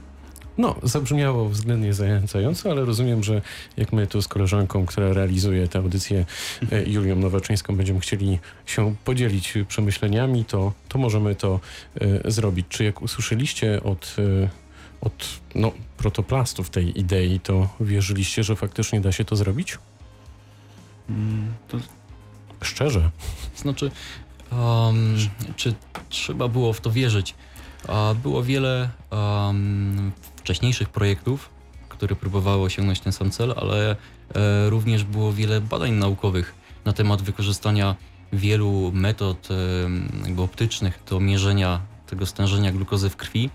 No, 0.59 0.77
zabrzmiało 0.83 1.49
względnie 1.49 1.95
zachęcająco, 1.95 2.71
ale 2.71 2.85
rozumiem, 2.85 3.25
że 3.25 3.43
jak 3.77 3.93
my 3.93 4.07
tu 4.07 4.23
z 4.23 4.29
koleżanką, 4.29 4.87
która 4.87 5.13
realizuje 5.13 5.69
tę 5.69 5.79
audycję, 5.79 6.25
e, 6.73 6.83
Julią 6.91 7.17
Nowaczyńską, 7.17 7.77
będziemy 7.77 8.01
chcieli 8.01 8.39
się 8.67 8.95
podzielić 9.05 9.55
przemyśleniami, 9.69 10.45
to, 10.45 10.73
to 10.89 10.99
możemy 10.99 11.35
to 11.35 11.61
e, 12.01 12.31
zrobić. 12.31 12.67
Czy 12.69 12.85
jak 12.85 13.03
usłyszeliście 13.03 13.83
od, 13.83 14.17
e, 14.19 14.49
od 15.01 15.27
no, 15.55 15.73
protoplastów 15.97 16.71
tej 16.71 17.01
idei, 17.01 17.41
to 17.41 17.69
wierzyliście, 17.81 18.45
że 18.45 18.57
faktycznie 18.57 19.01
da 19.01 19.13
się 19.13 19.25
to 19.25 19.37
zrobić? 19.37 19.79
Mm, 21.09 21.53
To 21.69 21.79
Szczerze. 22.63 23.11
Znaczy, 23.57 23.91
um, 24.53 25.17
czy 25.57 25.75
trzeba 26.09 26.49
było 26.49 26.73
w 26.73 26.81
to 26.81 26.91
wierzyć? 26.91 27.35
Było 28.23 28.43
wiele 28.43 28.91
um, 29.11 30.13
wcześniejszych 30.41 30.89
projektów, 30.89 31.51
które 31.89 32.17
próbowały 32.17 32.63
osiągnąć 32.63 33.01
ten 33.01 33.13
sam 33.13 33.31
cel, 33.31 33.55
ale 33.57 33.91
e, 33.91 34.71
również 34.71 35.05
było 35.05 35.33
wiele 35.33 35.61
badań 35.61 35.93
naukowych 35.93 36.55
na 36.85 36.93
temat 36.93 37.23
wykorzystania 37.23 37.97
wielu 38.33 38.93
metod 38.95 39.49
e, 39.51 39.55
jakby 40.27 40.43
optycznych 40.43 41.03
do 41.11 41.21
mierzenia 41.21 41.81
tego 42.07 42.27
stężenia 42.27 42.73
glukozy 42.73 43.11
w 43.11 43.17
krwi. 43.17 43.51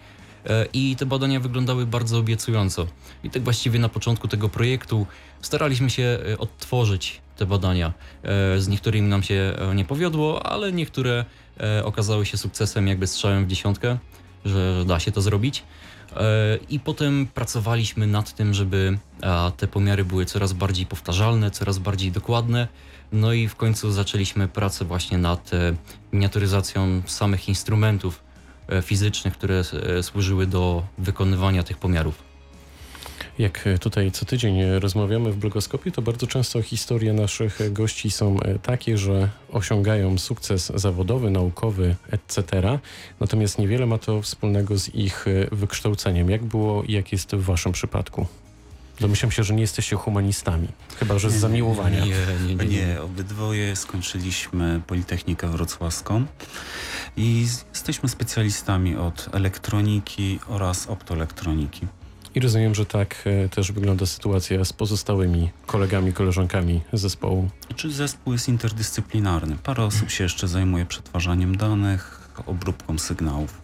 E, 0.45 0.65
I 0.73 0.95
te 0.95 1.05
badania 1.05 1.39
wyglądały 1.39 1.85
bardzo 1.85 2.17
obiecująco. 2.17 2.87
I 3.23 3.29
tak 3.29 3.43
właściwie 3.43 3.79
na 3.79 3.89
początku 3.89 4.27
tego 4.27 4.49
projektu 4.49 5.07
staraliśmy 5.41 5.89
się 5.89 6.19
odtworzyć 6.39 7.21
te 7.37 7.45
badania. 7.45 7.93
Z 8.57 8.67
niektórymi 8.67 9.09
nam 9.09 9.23
się 9.23 9.53
nie 9.75 9.85
powiodło, 9.85 10.45
ale 10.45 10.71
niektóre 10.71 11.25
okazały 11.83 12.25
się 12.25 12.37
sukcesem, 12.37 12.87
jakby 12.87 13.07
strzałem 13.07 13.45
w 13.45 13.47
dziesiątkę, 13.47 13.97
że 14.45 14.85
da 14.85 14.99
się 14.99 15.11
to 15.11 15.21
zrobić. 15.21 15.63
E, 16.13 16.57
I 16.69 16.79
potem 16.79 17.27
pracowaliśmy 17.33 18.07
nad 18.07 18.33
tym, 18.33 18.53
żeby 18.53 18.97
te 19.57 19.67
pomiary 19.67 20.05
były 20.05 20.25
coraz 20.25 20.53
bardziej 20.53 20.85
powtarzalne, 20.85 21.51
coraz 21.51 21.79
bardziej 21.79 22.11
dokładne. 22.11 22.67
No 23.11 23.33
i 23.33 23.47
w 23.47 23.55
końcu 23.55 23.91
zaczęliśmy 23.91 24.47
pracę 24.47 24.85
właśnie 24.85 25.17
nad 25.17 25.53
e, 25.53 25.75
miniaturyzacją 26.13 27.01
samych 27.05 27.49
instrumentów 27.49 28.23
e, 28.67 28.81
fizycznych, 28.81 29.33
które 29.33 29.63
służyły 30.01 30.47
do 30.47 30.83
wykonywania 30.97 31.63
tych 31.63 31.77
pomiarów. 31.77 32.24
Jak 33.39 33.67
e, 33.67 33.77
tutaj 33.77 34.11
co 34.11 34.25
tydzień 34.25 34.59
e, 34.59 34.79
rozmawiamy 34.79 35.31
w 35.31 35.37
blogoskopie, 35.37 35.91
to 35.91 36.01
bardzo 36.01 36.27
często 36.27 36.61
historie 36.61 37.13
naszych 37.13 37.61
e, 37.61 37.69
gości 37.69 38.11
są 38.11 38.37
takie, 38.61 38.97
że 38.97 39.29
osiągają 39.51 40.17
sukces 40.17 40.71
zawodowy, 40.75 41.31
naukowy, 41.31 41.95
etc. 42.11 42.43
Natomiast 43.19 43.59
niewiele 43.59 43.85
ma 43.85 43.97
to 43.97 44.21
wspólnego 44.21 44.77
z 44.77 44.95
ich 44.95 45.25
wykształceniem. 45.51 46.29
Jak 46.29 46.43
było 46.43 46.83
i 46.83 46.91
jak 46.91 47.11
jest 47.11 47.35
w 47.35 47.43
waszym 47.43 47.71
przypadku? 47.71 48.27
Domyślam 48.99 49.31
się, 49.31 49.43
że 49.43 49.53
nie 49.53 49.61
jesteście 49.61 49.95
humanistami, 49.95 50.67
chyba 50.99 51.19
że 51.19 51.29
z 51.29 51.33
zamiłowania. 51.33 52.05
Nie, 52.05 52.15
nie, 52.47 52.55
nie. 52.55 52.65
nie. 52.65 53.01
obydwoje 53.01 53.75
skończyliśmy 53.75 54.81
Politechnikę 54.87 55.47
Wrocławską 55.47 56.25
i 57.17 57.45
jesteśmy 57.73 58.09
specjalistami 58.09 58.95
od 58.95 59.29
elektroniki 59.33 60.39
oraz 60.47 60.87
optoelektroniki. 60.87 61.87
I 62.35 62.39
rozumiem, 62.39 62.75
że 62.75 62.85
tak 62.85 63.23
e, 63.25 63.49
też 63.49 63.71
wygląda 63.71 64.05
sytuacja 64.05 64.65
z 64.65 64.73
pozostałymi 64.73 65.49
kolegami, 65.65 66.13
koleżankami 66.13 66.81
zespołu. 66.93 67.49
Czy 67.75 67.91
zespół 67.91 68.33
jest 68.33 68.49
interdyscyplinarny? 68.49 69.57
Parę 69.63 69.83
osób 69.83 70.09
się 70.09 70.23
jeszcze 70.23 70.47
zajmuje 70.47 70.85
przetwarzaniem 70.85 71.57
danych, 71.57 72.29
obróbką 72.45 72.99
sygnałów. 72.99 73.61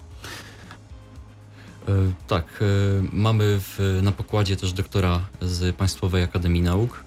E, 1.87 1.91
Tak, 2.27 2.45
e, 2.61 2.65
mamy 3.13 3.59
w, 3.59 3.99
na 4.03 4.11
pokładzie 4.11 4.55
też 4.57 4.73
doktora 4.73 5.19
z 5.41 5.75
Państwowej 5.75 6.23
Akademii 6.23 6.61
Nauk, 6.61 7.03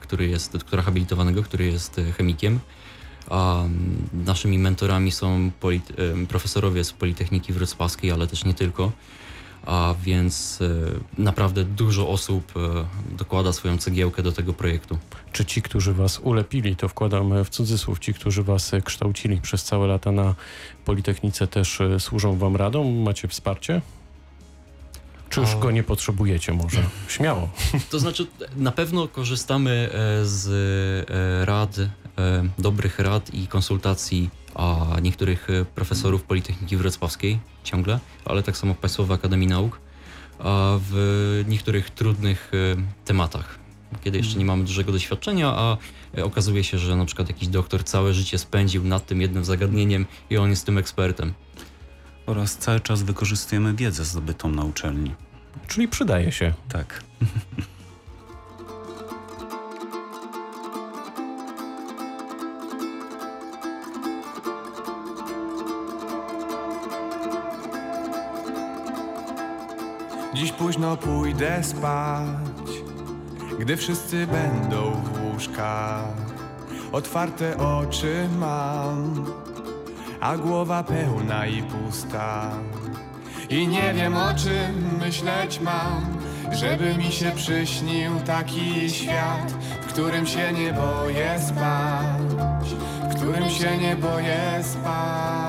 który 0.00 0.28
jest, 0.28 0.52
doktora 0.52 0.82
habilitowanego, 0.82 1.42
który 1.42 1.66
jest 1.66 2.00
chemikiem. 2.16 2.60
A 3.30 3.62
naszymi 4.12 4.58
mentorami 4.58 5.12
są 5.12 5.50
polit, 5.60 5.92
profesorowie 6.28 6.84
z 6.84 6.92
Politechniki 6.92 7.52
Wrocławskiej, 7.52 8.10
ale 8.10 8.26
też 8.26 8.44
nie 8.44 8.54
tylko. 8.54 8.92
A 9.66 9.94
więc 10.02 10.58
e, 10.62 11.22
naprawdę 11.22 11.64
dużo 11.64 12.08
osób 12.08 12.52
e, 12.56 12.84
dokłada 13.16 13.52
swoją 13.52 13.78
cegiełkę 13.78 14.22
do 14.22 14.32
tego 14.32 14.52
projektu. 14.52 14.98
Czy 15.32 15.44
ci, 15.44 15.62
którzy 15.62 15.94
was 15.94 16.18
ulepili, 16.18 16.76
to 16.76 16.88
wkładam 16.88 17.44
w 17.44 17.48
cudzysłów, 17.48 17.98
ci, 17.98 18.14
którzy 18.14 18.42
was 18.42 18.74
e, 18.74 18.82
kształcili 18.82 19.40
przez 19.40 19.64
całe 19.64 19.86
lata 19.86 20.12
na 20.12 20.34
Politechnice 20.84 21.46
też 21.46 21.80
e, 21.80 22.00
służą 22.00 22.38
wam 22.38 22.56
radą? 22.56 22.92
Macie 22.92 23.28
wsparcie? 23.28 23.80
Czy 25.30 25.40
już 25.40 25.56
go 25.56 25.70
nie 25.70 25.82
potrzebujecie 25.82 26.52
może? 26.52 26.82
Śmiało. 27.08 27.48
To 27.90 27.98
znaczy, 27.98 28.26
na 28.56 28.72
pewno 28.72 29.08
korzystamy 29.08 29.70
e, 29.70 30.26
z 30.26 30.48
e, 31.10 31.44
rad, 31.44 31.78
e, 31.78 31.88
dobrych 32.58 32.98
rad 32.98 33.34
i 33.34 33.46
konsultacji 33.46 34.30
a 34.58 35.00
niektórych 35.02 35.50
e, 35.50 35.64
profesorów 35.64 36.22
Politechniki 36.22 36.76
Wrocławskiej 36.76 37.38
ciągle, 37.64 37.98
ale 38.24 38.42
tak 38.42 38.56
samo 38.56 38.74
w 38.74 38.78
Państwowej 38.78 39.14
Akademii 39.14 39.48
Nauk, 39.48 39.80
a 40.38 40.78
w 40.90 41.44
niektórych 41.48 41.90
trudnych 41.90 42.50
e, 42.54 42.76
tematach, 43.04 43.58
kiedy 44.04 44.18
jeszcze 44.18 44.38
nie 44.38 44.44
mamy 44.44 44.64
dużego 44.64 44.92
doświadczenia, 44.92 45.52
a 45.56 45.76
e, 46.18 46.24
okazuje 46.24 46.64
się, 46.64 46.78
że 46.78 46.96
na 46.96 47.04
przykład 47.04 47.28
jakiś 47.28 47.48
doktor 47.48 47.84
całe 47.84 48.14
życie 48.14 48.38
spędził 48.38 48.84
nad 48.84 49.06
tym 49.06 49.20
jednym 49.20 49.44
zagadnieniem 49.44 50.06
i 50.30 50.36
on 50.36 50.50
jest 50.50 50.66
tym 50.66 50.78
ekspertem. 50.78 51.34
Oraz 52.26 52.56
cały 52.56 52.80
czas 52.80 53.02
wykorzystujemy 53.02 53.74
wiedzę 53.74 54.04
zdobytą 54.04 54.50
na 54.50 54.64
uczelni. 54.64 55.14
Czyli 55.68 55.88
przydaje 55.88 56.32
się. 56.32 56.54
Tak. 56.68 57.04
Dziś 70.34 70.52
późno 70.52 70.96
pójdę 70.96 71.64
spać, 71.64 72.68
gdy 73.58 73.76
wszyscy 73.76 74.26
będą 74.26 74.90
w 74.90 75.24
łóżkach. 75.24 76.04
Otwarte 76.92 77.56
oczy 77.56 78.28
mam, 78.38 79.26
a 80.20 80.36
głowa 80.36 80.82
pełna 80.82 81.46
i 81.46 81.62
pusta. 81.62 82.50
I 83.50 83.68
nie 83.68 83.94
wiem 83.94 84.16
o 84.16 84.34
czym 84.34 84.98
myśleć 84.98 85.60
mam, 85.60 86.18
żeby 86.52 86.94
mi 86.94 87.12
się 87.12 87.30
przyśnił 87.30 88.20
taki 88.26 88.90
świat, 88.90 89.52
w 89.80 89.86
którym 89.86 90.26
się 90.26 90.52
nie 90.52 90.72
boję 90.72 91.40
spać, 91.48 92.74
w 93.10 93.14
którym 93.16 93.50
się 93.50 93.78
nie 93.78 93.96
boję 93.96 94.60
spać. 94.62 95.47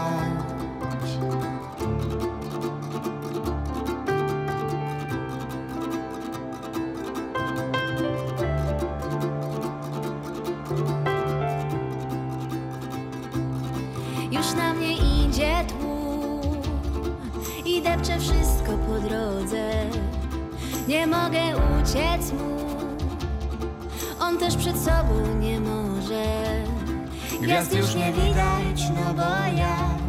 Gwiazd 27.60 27.76
już 27.76 27.96
nie 27.96 28.14
widać, 28.14 28.90
no 28.96 29.14
bo 29.14 29.58
jak 29.58 30.00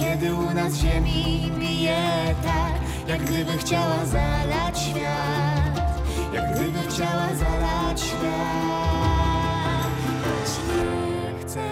kiedy 0.00 0.34
u 0.34 0.54
nas 0.54 0.74
ziemi 0.74 1.52
bije 1.58 2.34
tak, 2.44 2.72
jak 3.08 3.24
gdyby 3.24 3.58
chciała 3.58 4.06
zalać 4.06 4.78
świat, 4.78 6.00
jak 6.34 6.54
gdyby 6.54 6.78
chciała 6.88 7.28
zalać 7.34 8.00
świat. 8.00 9.90
Choć 10.24 10.50
nie 10.68 11.40
chcę 11.40 11.68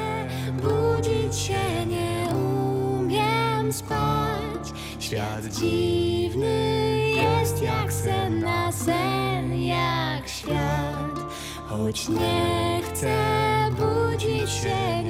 budzić 0.62 1.40
się, 1.40 1.86
nie 1.86 2.28
umiem 2.34 3.72
spać. 3.72 4.72
Świat 5.00 5.44
dziwny 5.44 6.98
jest 7.14 7.62
jak 7.62 7.92
sen 7.92 8.40
na 8.40 8.72
sen, 8.72 9.62
jak 9.62 10.28
świat. 10.28 11.18
Choć 11.68 12.08
nie 12.08 12.80
chcę 12.84 13.16
budzić 13.70 14.50
się, 14.50 15.07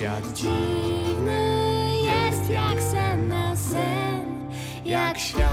Świat. 0.00 0.32
Dziwny 0.32 1.88
jest 2.02 2.50
jak 2.50 2.82
sen 2.82 3.28
na 3.28 3.56
sen, 3.56 4.48
jak 4.84 5.18
świat. 5.18 5.50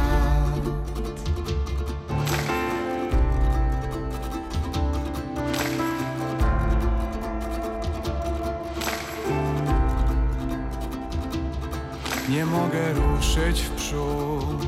Nie 12.30 12.46
mogę 12.46 12.94
ruszyć 12.94 13.62
w 13.62 13.72
przód. 13.72 14.68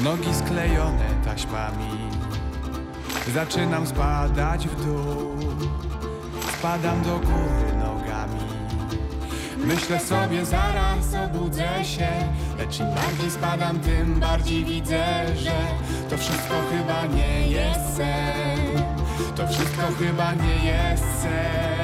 Nogi 0.00 0.34
sklejone 0.34 1.08
taśmami. 1.24 1.90
Zaczynam 3.34 3.86
spadać 3.86 4.68
w 4.68 4.84
dół. 4.84 5.36
Spadam 6.58 7.02
do 7.02 7.18
góry 7.18 7.69
Myślę 9.64 10.00
sobie 10.00 10.44
zaraz 10.44 11.14
obudzę 11.24 11.84
się. 11.84 12.08
Lecz 12.58 12.80
im 12.80 12.86
bardziej 12.86 13.30
spadam 13.30 13.80
tym 13.80 14.20
bardziej 14.20 14.64
widzę, 14.64 15.04
że 15.36 15.52
To 16.10 16.16
wszystko 16.18 16.54
chyba 16.70 17.06
nie 17.06 17.48
jest 17.48 17.96
sen. 17.96 18.82
To 19.36 19.48
wszystko 19.48 19.82
chyba 19.98 20.32
nie 20.32 20.70
jest 20.70 21.04
sen 21.22 21.79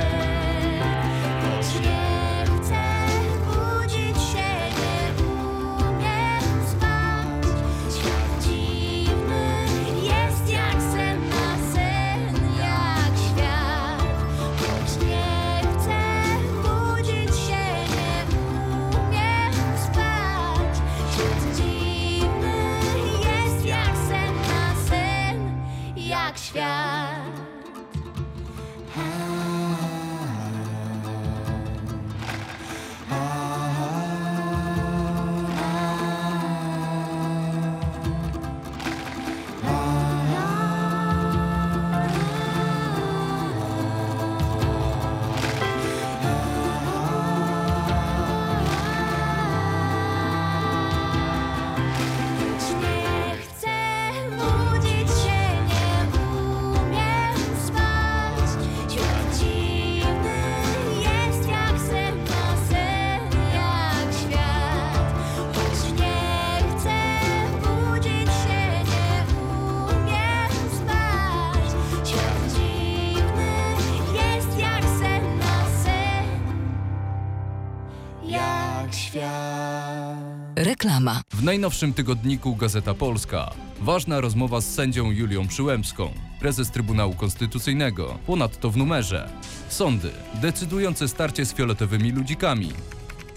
W 81.30 81.44
najnowszym 81.44 81.92
tygodniku 81.92 82.56
Gazeta 82.56 82.94
Polska. 82.94 83.50
Ważna 83.80 84.20
rozmowa 84.20 84.60
z 84.60 84.74
sędzią 84.74 85.10
Julią 85.10 85.48
Przyłębską, 85.48 86.10
prezes 86.40 86.70
Trybunału 86.70 87.14
Konstytucyjnego. 87.14 88.18
Ponadto 88.26 88.70
w 88.70 88.76
numerze. 88.76 89.28
Sądy. 89.68 90.10
Decydujące 90.34 91.08
starcie 91.08 91.46
z 91.46 91.54
fioletowymi 91.54 92.12
ludzikami. 92.12 92.72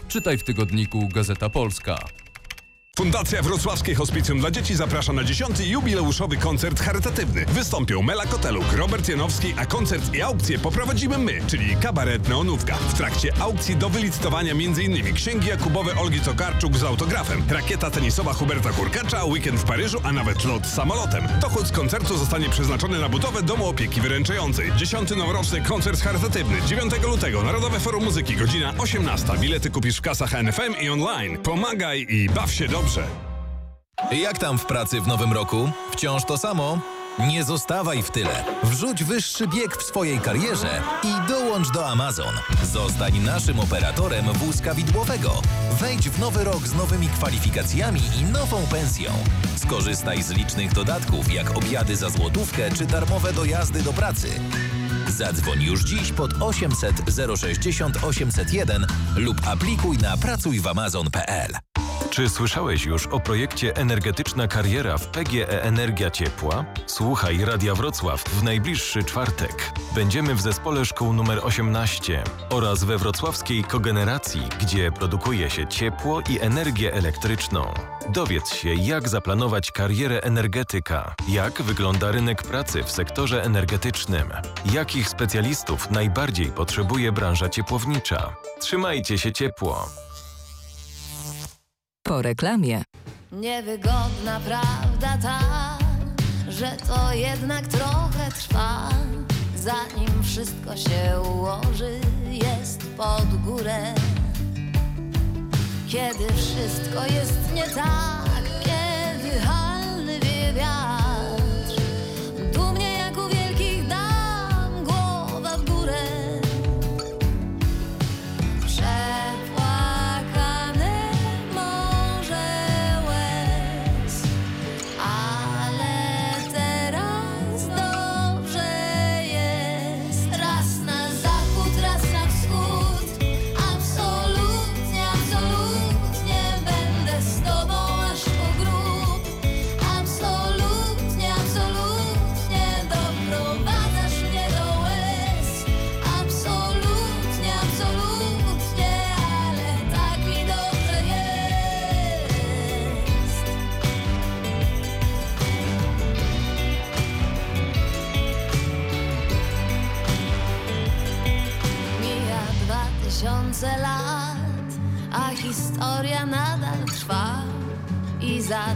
Czytaj 0.07 0.37
w 0.37 0.43
tygodniku 0.43 1.09
Gazeta 1.13 1.49
Polska. 1.49 1.99
Fundacja 2.99 3.41
Wrocławskie 3.41 3.95
Hospicjum 3.95 4.39
dla 4.39 4.51
Dzieci 4.51 4.75
zaprasza 4.75 5.13
na 5.13 5.23
10. 5.23 5.59
jubileuszowy 5.59 6.37
koncert 6.37 6.79
charytatywny. 6.79 7.45
Wystąpią 7.45 8.01
Mela 8.01 8.25
Koteluk, 8.25 8.73
Robert 8.73 9.09
Janowski, 9.09 9.53
a 9.57 9.65
koncert 9.65 10.15
i 10.15 10.21
aukcję 10.21 10.59
poprowadzimy 10.59 11.17
my, 11.17 11.41
czyli 11.47 11.75
kabaret 11.75 12.29
Neonówka. 12.29 12.75
W 12.75 12.93
trakcie 12.93 13.33
aukcji 13.41 13.75
do 13.75 13.89
wylicytowania 13.89 14.51
m.in. 14.51 15.13
księgi 15.13 15.47
Jakubowe 15.47 15.95
Olgi 15.95 16.19
Tokarczuk 16.19 16.77
z 16.77 16.83
autografem, 16.83 17.43
rakieta 17.49 17.91
tenisowa 17.91 18.33
Huberta 18.33 18.71
Hurkacza, 18.71 19.25
weekend 19.25 19.59
w 19.59 19.63
Paryżu, 19.63 19.99
a 20.03 20.11
nawet 20.11 20.45
lot 20.45 20.67
samolotem. 20.67 21.23
Dochód 21.41 21.67
z 21.67 21.71
koncertu 21.71 22.17
zostanie 22.17 22.49
przeznaczony 22.49 22.99
na 22.99 23.09
budowę 23.09 23.43
domu 23.43 23.67
opieki 23.67 24.01
wyręczającej. 24.01 24.71
10. 24.77 25.09
noworoczny 25.09 25.61
koncert 25.61 26.01
charytatywny 26.01 26.61
9 26.67 26.93
lutego 27.03 27.43
Narodowe 27.43 27.79
Forum 27.79 28.03
Muzyki, 28.03 28.35
godzina 28.35 28.73
18. 28.77 29.27
Bilety 29.39 29.69
kupisz 29.69 29.97
w 29.97 30.01
kasach 30.01 30.33
NFM 30.33 30.73
i 30.81 30.89
online. 30.89 31.37
Pomagaj 31.37 32.05
i 32.09 32.29
baw 32.29 32.51
się 32.51 32.67
dobrze. 32.67 32.88
Jak 34.11 34.37
tam 34.37 34.57
w 34.57 34.65
pracy 34.65 35.01
w 35.01 35.07
nowym 35.07 35.33
roku? 35.33 35.71
Wciąż 35.91 36.25
to 36.25 36.37
samo? 36.37 36.79
Nie 37.27 37.43
zostawaj 37.43 38.03
w 38.03 38.11
tyle. 38.11 38.43
Wrzuć 38.63 39.03
wyższy 39.03 39.47
bieg 39.47 39.77
w 39.77 39.83
swojej 39.83 40.19
karierze 40.19 40.81
i 41.03 41.27
dołącz 41.27 41.71
do 41.71 41.87
Amazon. 41.87 42.33
Zostań 42.63 43.19
naszym 43.19 43.59
operatorem 43.59 44.25
wózka 44.33 44.73
widłowego. 44.73 45.41
Wejdź 45.71 46.09
w 46.09 46.19
nowy 46.19 46.43
rok 46.43 46.67
z 46.67 46.73
nowymi 46.73 47.07
kwalifikacjami 47.07 48.01
i 48.21 48.23
nową 48.23 48.67
pensją. 48.71 49.11
Skorzystaj 49.55 50.23
z 50.23 50.31
licznych 50.31 50.73
dodatków 50.73 51.33
jak 51.33 51.57
obiady 51.57 51.95
za 51.95 52.09
złotówkę 52.09 52.71
czy 52.71 52.85
darmowe 52.85 53.33
dojazdy 53.33 53.81
do 53.81 53.93
pracy. 53.93 54.27
Zadzwoń 55.07 55.61
już 55.61 55.83
dziś 55.83 56.11
pod 56.11 56.31
800 56.41 56.95
060 57.37 58.03
801 58.03 58.87
lub 59.15 59.47
aplikuj 59.47 59.97
na 59.97 60.17
pracujwamazon.pl. 60.17 61.68
Czy 62.09 62.29
słyszałeś 62.29 62.85
już 62.85 63.07
o 63.07 63.19
projekcie 63.19 63.75
Energetyczna 63.75 64.47
Kariera 64.47 64.97
w 64.97 65.07
PGE 65.07 65.63
Energia 65.63 66.11
Ciepła? 66.11 66.65
Słuchaj 66.85 67.45
Radia 67.45 67.75
Wrocław 67.75 68.23
w 68.23 68.43
najbliższy 68.43 69.03
czwartek. 69.03 69.71
Będziemy 69.95 70.35
w 70.35 70.41
zespole 70.41 70.85
szkół 70.85 71.11
nr 71.11 71.39
18 71.43 72.23
oraz 72.49 72.83
we 72.83 72.97
wrocławskiej 72.97 73.63
kogeneracji, 73.63 74.41
gdzie 74.61 74.91
produkuje 74.91 75.49
się 75.49 75.67
ciepło 75.67 76.21
i 76.29 76.39
energię 76.39 76.93
elektryczną. 76.93 77.73
Dowiedz 78.09 78.53
się, 78.53 78.73
jak 78.73 79.09
zaplanować 79.09 79.71
karierę 79.71 80.21
energetyka, 80.21 81.15
jak 81.27 81.61
wygląda 81.61 82.11
rynek 82.11 82.43
pracy 82.43 82.83
w 82.83 82.91
sektorze 82.91 83.43
energetycznym, 83.43 84.29
jakich 84.73 85.09
specjalistów 85.09 85.91
najbardziej 85.91 86.51
potrzebuje 86.51 87.11
branża 87.11 87.49
ciepłownicza. 87.49 88.35
Trzymajcie 88.59 89.17
się 89.17 89.31
ciepło. 89.31 89.89
Po 92.09 92.21
reklamie. 92.21 92.83
Niewygodna 93.31 94.39
prawda 94.45 95.17
ta, 95.21 95.39
że 96.47 96.71
to 96.87 97.13
jednak 97.13 97.67
trochę 97.67 98.31
trwa, 98.31 98.89
zanim 99.55 100.23
wszystko 100.23 100.77
się 100.77 101.21
ułoży, 101.33 101.99
jest 102.31 102.81
pod 102.97 103.41
górę. 103.45 103.93
Kiedy 105.87 106.33
wszystko 106.33 107.05
jest 107.05 107.53
nie 107.53 107.63
tak, 107.63 108.43
kiedy 108.63 109.39
halny 109.39 110.19
wie 110.19 110.53
wiatr, 110.53 110.98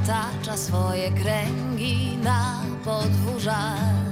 zatacza 0.05 0.57
swoje 0.57 1.11
kręgi 1.11 2.17
na 2.23 2.59
podwórzach. 2.85 4.02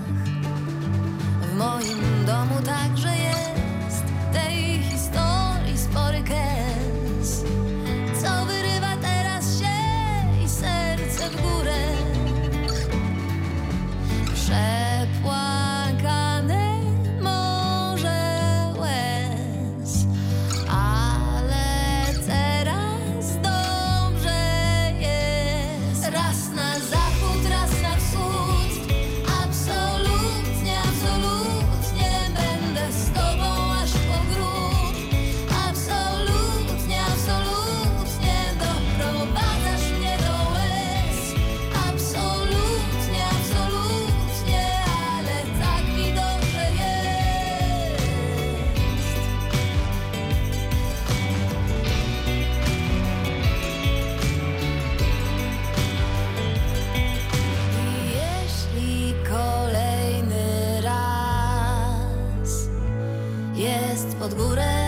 Jest 64.05 64.17
pod 64.17 64.33
górę, 64.33 64.80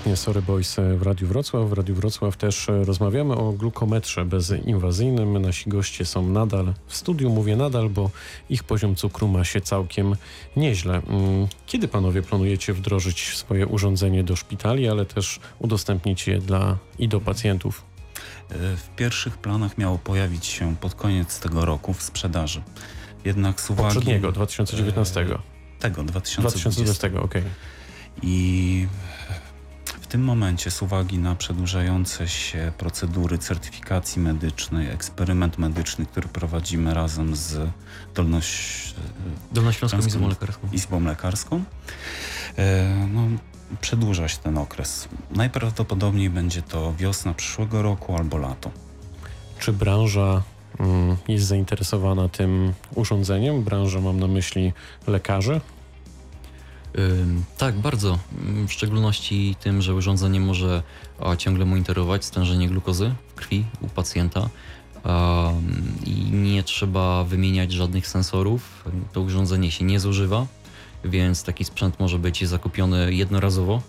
Absolutnie. 0.00 0.16
Sorry 0.16 0.42
Boys 0.42 0.76
w 0.96 1.02
Radiu 1.02 1.26
Wrocław. 1.28 1.68
W 1.68 1.72
Radiu 1.72 1.94
Wrocław 1.94 2.36
też 2.36 2.68
e, 2.68 2.84
rozmawiamy 2.84 3.34
o 3.34 3.52
glukometrze 3.52 4.24
bezinwazyjnym. 4.24 5.38
Nasi 5.38 5.70
goście 5.70 6.04
są 6.04 6.28
nadal 6.28 6.74
w 6.86 6.96
studiu. 6.96 7.30
Mówię 7.30 7.56
nadal, 7.56 7.90
bo 7.90 8.10
ich 8.50 8.64
poziom 8.64 8.94
cukru 8.94 9.28
ma 9.28 9.44
się 9.44 9.60
całkiem 9.60 10.16
nieźle. 10.56 10.94
Mm, 10.94 11.46
kiedy 11.66 11.88
panowie 11.88 12.22
planujecie 12.22 12.74
wdrożyć 12.74 13.36
swoje 13.36 13.66
urządzenie 13.66 14.24
do 14.24 14.36
szpitali, 14.36 14.88
ale 14.88 15.06
też 15.06 15.40
udostępnić 15.58 16.26
je 16.26 16.38
dla 16.38 16.76
i 16.98 17.08
do 17.08 17.20
pacjentów? 17.20 17.84
E, 18.50 18.54
w 18.76 18.88
pierwszych 18.96 19.38
planach 19.38 19.78
miało 19.78 19.98
pojawić 19.98 20.46
się 20.46 20.76
pod 20.76 20.94
koniec 20.94 21.40
tego 21.40 21.64
roku 21.64 21.92
w 21.92 22.02
sprzedaży. 22.02 22.62
Jednak 23.24 23.60
z 23.60 23.70
uwagi... 23.70 23.94
Poprzedniego, 23.94 24.32
2019. 24.32 25.20
E, 25.20 25.24
tego, 25.78 26.04
2020. 26.04 26.40
2020, 26.40 27.06
okej. 27.06 27.22
Okay. 27.24 27.42
I 28.22 28.86
tym 30.10 30.24
momencie, 30.24 30.70
z 30.70 30.82
uwagi 30.82 31.18
na 31.18 31.34
przedłużające 31.34 32.28
się 32.28 32.72
procedury 32.78 33.38
certyfikacji 33.38 34.22
medycznej, 34.22 34.90
eksperyment 34.90 35.58
medyczny, 35.58 36.06
który 36.06 36.28
prowadzimy 36.28 36.94
razem 36.94 37.36
z 37.36 37.70
Dolnoś... 38.14 38.94
Dolnośląską 39.52 39.98
Izbą 39.98 40.28
Lekarską, 40.28 40.68
Izbą 40.72 41.04
Lekarską 41.04 41.64
e, 42.58 43.06
no, 43.12 43.22
przedłuża 43.80 44.28
się 44.28 44.38
ten 44.38 44.58
okres. 44.58 45.08
Najprawdopodobniej 45.30 46.30
będzie 46.30 46.62
to 46.62 46.94
wiosna 46.98 47.34
przyszłego 47.34 47.82
roku 47.82 48.16
albo 48.16 48.38
lato. 48.38 48.70
Czy 49.58 49.72
branża 49.72 50.42
mm, 50.80 51.16
jest 51.28 51.46
zainteresowana 51.46 52.28
tym 52.28 52.72
urządzeniem? 52.94 53.62
Branża 53.62 54.00
mam 54.00 54.20
na 54.20 54.26
myśli 54.26 54.72
lekarzy, 55.06 55.60
tak, 57.58 57.78
bardzo. 57.78 58.18
W 58.68 58.72
szczególności 58.72 59.56
tym, 59.60 59.82
że 59.82 59.94
urządzenie 59.94 60.40
może 60.40 60.82
ciągle 61.38 61.64
monitorować 61.64 62.24
stężenie 62.24 62.68
glukozy 62.68 63.14
w 63.28 63.34
krwi 63.34 63.64
u 63.80 63.88
pacjenta 63.88 64.48
i 66.06 66.14
nie 66.32 66.62
trzeba 66.62 67.24
wymieniać 67.24 67.72
żadnych 67.72 68.06
sensorów. 68.06 68.84
To 69.12 69.20
urządzenie 69.20 69.70
się 69.70 69.84
nie 69.84 70.00
zużywa, 70.00 70.46
więc 71.04 71.44
taki 71.44 71.64
sprzęt 71.64 72.00
może 72.00 72.18
być 72.18 72.48
zakupiony 72.48 73.14
jednorazowo 73.14 73.82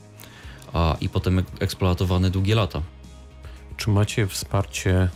i 1.01 1.09
potem 1.09 1.43
eksploatowany 1.59 2.29
długie 2.29 2.55
lata. 2.55 2.81
Czy 3.77 3.89
macie 3.89 4.27
wsparcie 4.27 5.09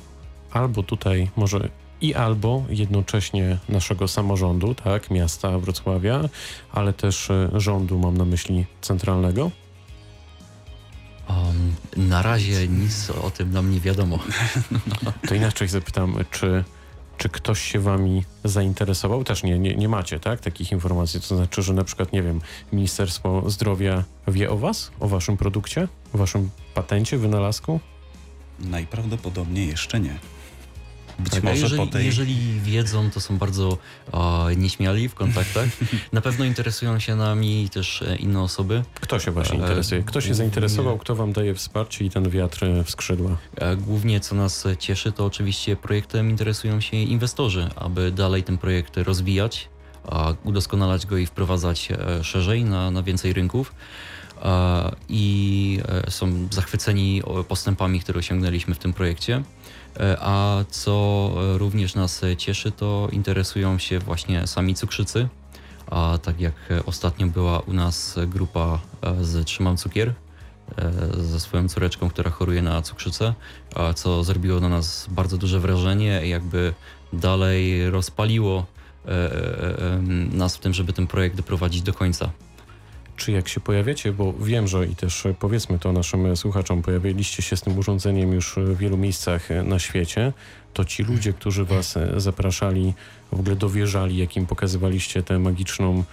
albo 0.52 0.84
tutaj 0.84 1.30
może 1.36 1.70
i 2.02 2.14
albo 2.14 2.64
jednocześnie 2.70 3.58
naszego 3.70 4.08
samorządu, 4.08 4.76
tak, 4.76 5.12
miasta 5.12 5.60
Wrocławia, 5.60 6.22
ale 6.72 6.94
też 6.94 7.30
e, 7.30 7.50
rządu, 7.54 8.00
mam 8.00 8.18
na 8.18 8.26
myśli 8.26 8.66
centralnego? 8.82 9.52
Um, 11.30 11.76
na 11.98 12.22
razie 12.22 12.68
nic 12.68 13.10
o 13.10 13.32
tym 13.32 13.52
nam 13.52 13.72
nie 13.72 13.80
wiadomo. 13.80 14.20
To 15.28 15.36
inaczej 15.36 15.68
zapytam, 15.68 16.16
czy, 16.32 16.64
czy 17.18 17.30
ktoś 17.30 17.62
się 17.62 17.80
wami 17.80 18.24
zainteresował? 18.44 19.24
Też 19.24 19.44
nie, 19.44 19.60
nie, 19.60 19.76
nie 19.76 19.90
macie, 19.90 20.20
tak, 20.20 20.40
takich 20.40 20.72
informacji. 20.72 21.22
To 21.22 21.38
znaczy, 21.38 21.64
że 21.64 21.74
na 21.74 21.84
przykład, 21.84 22.14
nie 22.14 22.24
wiem, 22.24 22.42
Ministerstwo 22.74 23.50
Zdrowia 23.50 24.04
wie 24.28 24.50
o 24.50 24.58
was, 24.58 24.92
o 25.00 25.08
waszym 25.08 25.38
produkcie, 25.38 25.88
o 26.14 26.18
waszym 26.18 26.50
patencie, 26.74 27.18
wynalazku? 27.18 27.80
Najprawdopodobniej 28.60 29.68
jeszcze 29.68 30.00
nie. 30.00 30.20
Być 31.20 31.34
tak, 31.34 31.44
może 31.44 31.62
jeżeli, 31.62 31.88
tej... 31.88 32.06
jeżeli 32.06 32.60
wiedzą, 32.60 33.12
to 33.12 33.20
są 33.22 33.38
bardzo 33.38 33.78
o, 34.12 34.48
nieśmiali 34.58 35.10
w 35.10 35.16
kontaktach. 35.16 35.66
Na 36.12 36.22
pewno 36.22 36.46
interesują 36.46 37.00
się 37.00 37.16
nami 37.16 37.70
też 37.70 38.02
e, 38.02 38.16
inne 38.16 38.42
osoby. 38.42 38.84
Kto 39.02 39.20
się 39.20 39.32
właśnie 39.32 39.58
e, 39.58 39.62
interesuje? 39.62 40.04
Kto 40.04 40.22
się 40.22 40.34
zainteresował? 40.34 40.98
Kto 40.98 41.16
wam 41.16 41.34
daje 41.34 41.54
wsparcie 41.54 42.06
i 42.06 42.10
ten 42.10 42.30
wiatr 42.30 42.66
w 42.86 42.92
skrzydła? 42.92 43.38
E, 43.56 43.76
głównie 43.76 44.20
co 44.20 44.36
nas 44.36 44.68
cieszy, 44.80 45.12
to 45.12 45.26
oczywiście 45.26 45.76
projektem 45.76 46.30
interesują 46.30 46.82
się 46.82 46.98
inwestorzy, 46.98 47.70
aby 47.76 48.12
dalej 48.12 48.44
ten 48.44 48.58
projekt 48.58 48.98
rozwijać, 48.98 49.70
udoskonalać 50.44 51.06
go 51.06 51.18
i 51.18 51.26
wprowadzać 51.26 51.90
szerzej 52.22 52.64
na, 52.64 52.92
na 52.92 53.04
więcej 53.04 53.34
rynków 53.34 53.76
i 55.10 55.80
są 56.10 56.48
zachwyceni 56.52 57.22
postępami, 57.48 58.00
które 58.00 58.20
osiągnęliśmy 58.20 58.76
w 58.76 58.80
tym 58.80 58.94
projekcie. 58.94 59.44
E, 60.00 60.18
a 60.20 60.64
co 60.70 61.32
również 61.58 61.96
nas 61.96 62.22
cieszy, 62.38 62.72
to 62.72 63.08
interesują 63.12 63.78
się 63.80 64.00
właśnie 64.00 64.48
sami 64.48 64.76
cukrzycy. 64.76 65.28
A 65.88 66.18
tak 66.22 66.42
jak 66.42 66.54
ostatnio 66.86 67.28
była 67.28 67.60
u 67.60 67.74
nas 67.74 68.16
grupa 68.28 68.80
e, 69.02 69.24
z 69.24 69.46
Trzymam 69.46 69.78
Cukier, 69.78 70.14
e, 70.78 70.92
ze 71.24 71.40
swoją 71.40 71.70
córeczką, 71.70 72.10
która 72.10 72.32
choruje 72.32 72.62
na 72.62 72.82
cukrzycę, 72.82 73.34
co 73.96 74.24
zrobiło 74.24 74.60
na 74.60 74.70
nas 74.70 75.08
bardzo 75.10 75.38
duże 75.38 75.60
wrażenie 75.60 76.22
i 76.26 76.30
jakby 76.30 76.74
dalej 77.14 77.90
rozpaliło 77.90 78.66
nas 80.32 80.58
w 80.58 80.60
tym, 80.60 80.74
żeby 80.74 80.94
ten 80.94 81.08
projekt 81.08 81.36
doprowadzić 81.36 81.82
do 81.82 81.94
końca 81.94 82.30
czy 83.16 83.32
jak 83.32 83.48
się 83.48 83.60
pojawiacie, 83.60 84.12
bo 84.12 84.34
wiem, 84.34 84.68
że 84.68 84.88
i 84.88 84.96
też 84.96 85.26
e, 85.26 85.34
powiedzmy 85.34 85.80
to 85.80 85.92
naszym 85.92 86.26
e, 86.26 86.36
słuchaczom, 86.36 86.82
pojawiliście 86.82 87.44
się 87.44 87.58
z 87.58 87.62
tym 87.62 87.78
urządzeniem 87.78 88.34
już 88.34 88.56
w 88.58 88.78
wielu 88.78 88.98
miejscach 88.98 89.52
e, 89.52 89.64
na 89.64 89.80
świecie, 89.80 90.34
to 90.74 90.86
ci 90.86 91.04
ludzie, 91.04 91.34
którzy 91.34 91.66
was 91.66 91.96
zapraszali, 92.18 92.94
w 93.32 93.40
ogóle 93.40 93.56
dowierzali, 93.56 94.18
jakim 94.18 94.46
pokazywaliście 94.46 95.24
tę 95.24 95.40
magiczną 95.40 96.04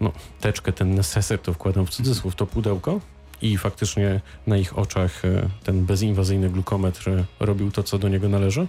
no, 0.00 0.12
teczkę, 0.40 0.72
ten 0.72 0.94
neseser, 0.94 1.38
to 1.38 1.52
wkładam 1.52 1.86
w 1.86 1.90
cudzysłów, 1.90 2.34
to 2.34 2.46
pudełko 2.46 3.00
i 3.42 3.58
faktycznie 3.58 4.20
na 4.46 4.56
ich 4.56 4.78
oczach 4.78 5.22
ten 5.64 5.86
bezinwazyjny 5.86 6.50
glukometr 6.50 7.10
robił 7.40 7.70
to, 7.70 7.82
co 7.82 7.98
do 7.98 8.08
niego 8.08 8.28
należy? 8.28 8.66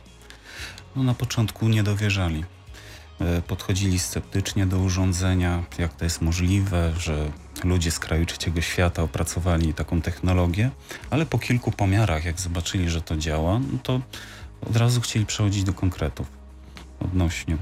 No 0.96 1.04
na 1.04 1.14
początku 1.14 1.68
nie 1.68 1.84
dowierzali. 1.84 2.44
Podchodzili 3.48 4.00
sceptycznie 4.00 4.66
do 4.66 4.80
urządzenia, 4.80 5.64
jak 5.78 5.94
to 5.94 6.04
jest 6.06 6.22
możliwe, 6.22 6.94
że 7.00 7.32
ludzie 7.64 7.92
z 7.92 8.00
kraju 8.00 8.26
trzeciego 8.26 8.62
świata 8.62 9.04
opracowali 9.04 9.74
taką 9.74 10.02
technologię, 10.02 10.72
ale 11.10 11.26
po 11.26 11.40
kilku 11.40 11.72
pomiarach, 11.72 12.26
jak 12.26 12.40
zobaczyli, 12.40 12.90
że 12.90 13.02
to 13.02 13.18
działa, 13.18 13.60
no 13.60 13.80
to 13.84 14.02
od 14.70 14.76
razu 14.76 15.02
chcieli 15.02 15.26
przechodzić 15.26 15.64
do 15.64 15.74
konkretów 15.74 16.28
odnośnie. 17.00 17.58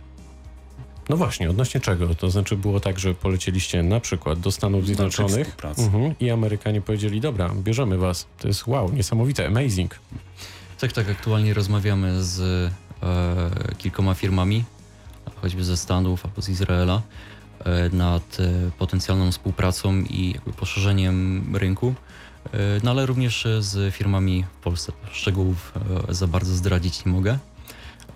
No 1.10 1.18
właśnie, 1.18 1.50
odnośnie 1.50 1.82
czego? 1.82 2.16
To 2.16 2.30
znaczy 2.30 2.58
było 2.58 2.80
tak, 2.80 3.00
że 3.00 3.14
polecieliście 3.14 3.84
na 3.84 4.00
przykład 4.00 4.40
do 4.40 4.52
Stanów 4.52 4.86
Zjednoczonych 4.86 5.58
uh-huh, 5.58 6.14
i 6.20 6.30
Amerykanie 6.30 6.82
powiedzieli, 6.82 7.22
dobra, 7.22 7.50
bierzemy 7.50 7.98
was. 7.98 8.28
To 8.40 8.48
jest 8.48 8.68
wow, 8.68 8.94
niesamowite, 8.94 9.48
amazing. 9.48 10.00
Tak, 10.80 10.92
tak, 10.92 11.10
aktualnie 11.10 11.54
rozmawiamy 11.54 12.24
z 12.24 12.40
e, 13.04 13.76
kilkoma 13.78 14.14
firmami, 14.14 14.64
choćby 15.44 15.64
ze 15.64 15.78
Stanów 15.78 16.26
albo 16.26 16.42
z 16.42 16.50
Izraela, 16.50 17.02
E, 17.66 17.90
nad 17.96 18.38
e, 18.40 18.72
potencjalną 18.78 19.32
współpracą 19.32 20.00
i 20.00 20.36
poszerzeniem 20.58 21.56
rynku, 21.56 21.94
e, 22.46 22.58
no 22.84 22.92
ale 22.92 23.06
również 23.06 23.48
z 23.60 23.96
firmami 23.96 24.46
w 24.60 24.64
Polsce. 24.64 24.92
Szczegółów 25.12 25.74
za 26.10 26.28
bardzo 26.28 26.56
zdradzić 26.56 27.06
nie 27.06 27.12
mogę 27.12 27.38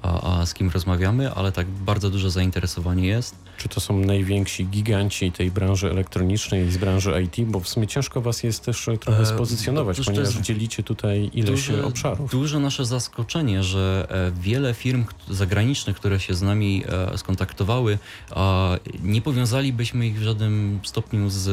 a, 0.02 0.40
a 0.40 0.46
z 0.46 0.54
kim 0.54 0.70
rozmawiamy, 0.70 1.32
ale 1.32 1.52
tak 1.52 1.68
bardzo 1.68 2.10
duże 2.10 2.32
zainteresowanie 2.32 3.08
jest. 3.08 3.36
Czy 3.58 3.70
to 3.70 3.80
są 3.80 4.00
najwięksi 4.00 4.66
giganci 4.66 5.32
tej 5.32 5.52
branży 5.52 5.92
elektronicznej, 5.92 6.72
z 6.72 6.78
branży 6.78 7.24
IT? 7.24 7.50
Bo 7.50 7.60
w 7.60 7.68
sumie 7.68 7.88
ciężko 7.88 8.22
was 8.22 8.44
jest 8.44 8.66
też 8.66 8.90
trochę 9.00 9.26
spozycjonować, 9.26 10.00
e, 10.00 10.04
ponieważ 10.04 10.36
jest, 10.36 10.42
dzielicie 10.42 10.84
tutaj 10.84 11.30
ileś 11.34 11.68
duże, 11.68 11.86
obszarów. 11.86 12.32
Duże 12.32 12.60
nasze 12.60 12.86
zaskoczenie, 12.86 13.64
że 13.64 14.08
e, 14.10 14.42
wiele 14.42 14.74
firm 14.74 15.06
zagranicznych, 15.30 15.96
które 15.96 16.20
się 16.20 16.34
z 16.34 16.42
nami 16.42 16.84
e, 17.14 17.18
skontaktowały, 17.18 17.98
nie 19.04 19.22
powiązalibyśmy 19.22 20.08
ich 20.08 20.20
w 20.20 20.24
żadnym 20.24 20.80
stopniu 20.84 21.30
z 21.30 21.50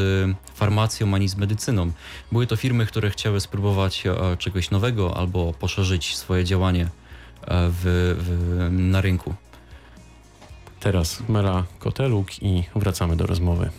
farmacją 0.55 1.15
ani 1.15 1.29
z 1.29 1.37
medycyną. 1.37 1.93
Były 2.33 2.47
to 2.47 2.57
firmy, 2.57 2.87
które 2.87 3.11
chciały 3.11 3.41
spróbować 3.41 4.05
czegoś 4.39 4.71
nowego 4.71 5.17
albo 5.17 5.53
poszerzyć 5.53 6.17
swoje 6.17 6.45
działanie 6.45 6.89
w, 7.49 8.15
w, 8.19 8.69
na 8.71 9.01
rynku. 9.01 9.35
Teraz 10.81 11.29
Mela 11.29 11.65
Koteluk 11.79 12.43
i 12.43 12.65
wracamy 12.77 13.17
do 13.17 13.27
rozmowy. 13.27 13.71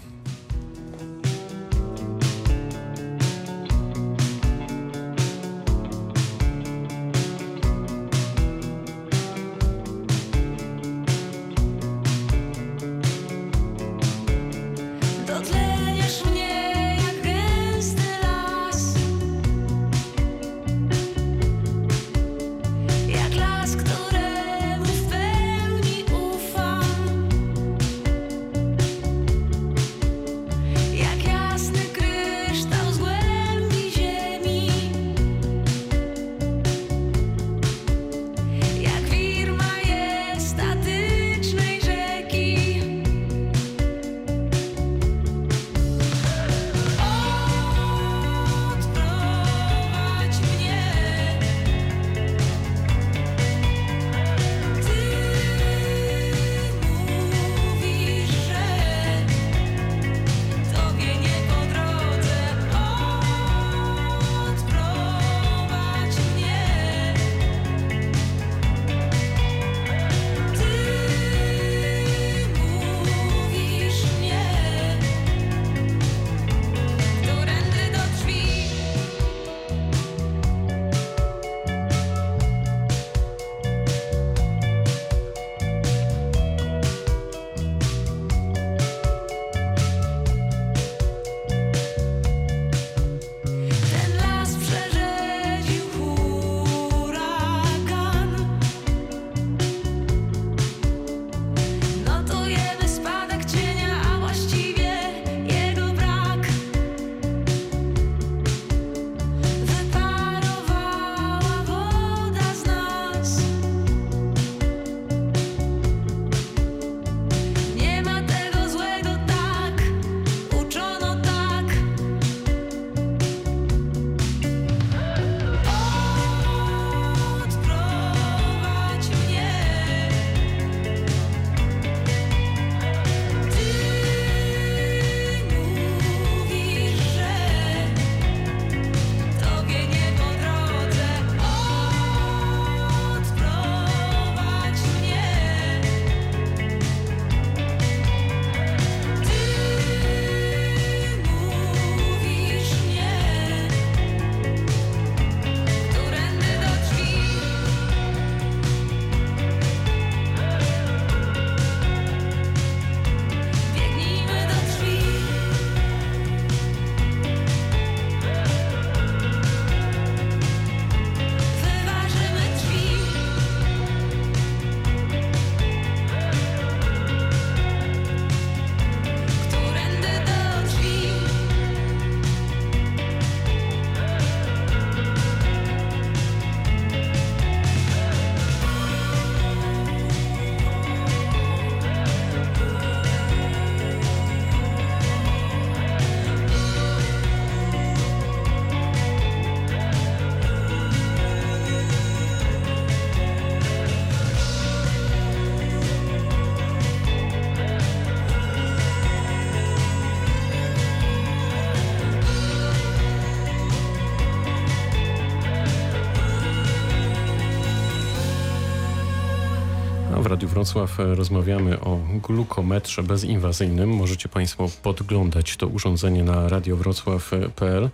Radiu 220.35 220.49
Wrocław 220.49 220.99
e, 220.99 221.15
rozmawiamy 221.15 221.79
o 221.79 221.99
glukometrze 222.23 223.03
bezinwazyjnym. 223.03 223.89
Możecie 223.89 224.29
Państwo 224.29 224.69
podglądać 224.83 225.57
to 225.57 225.67
urządzenie 225.67 226.23
na 226.23 226.49
radiowrocław.pl. 226.49 227.89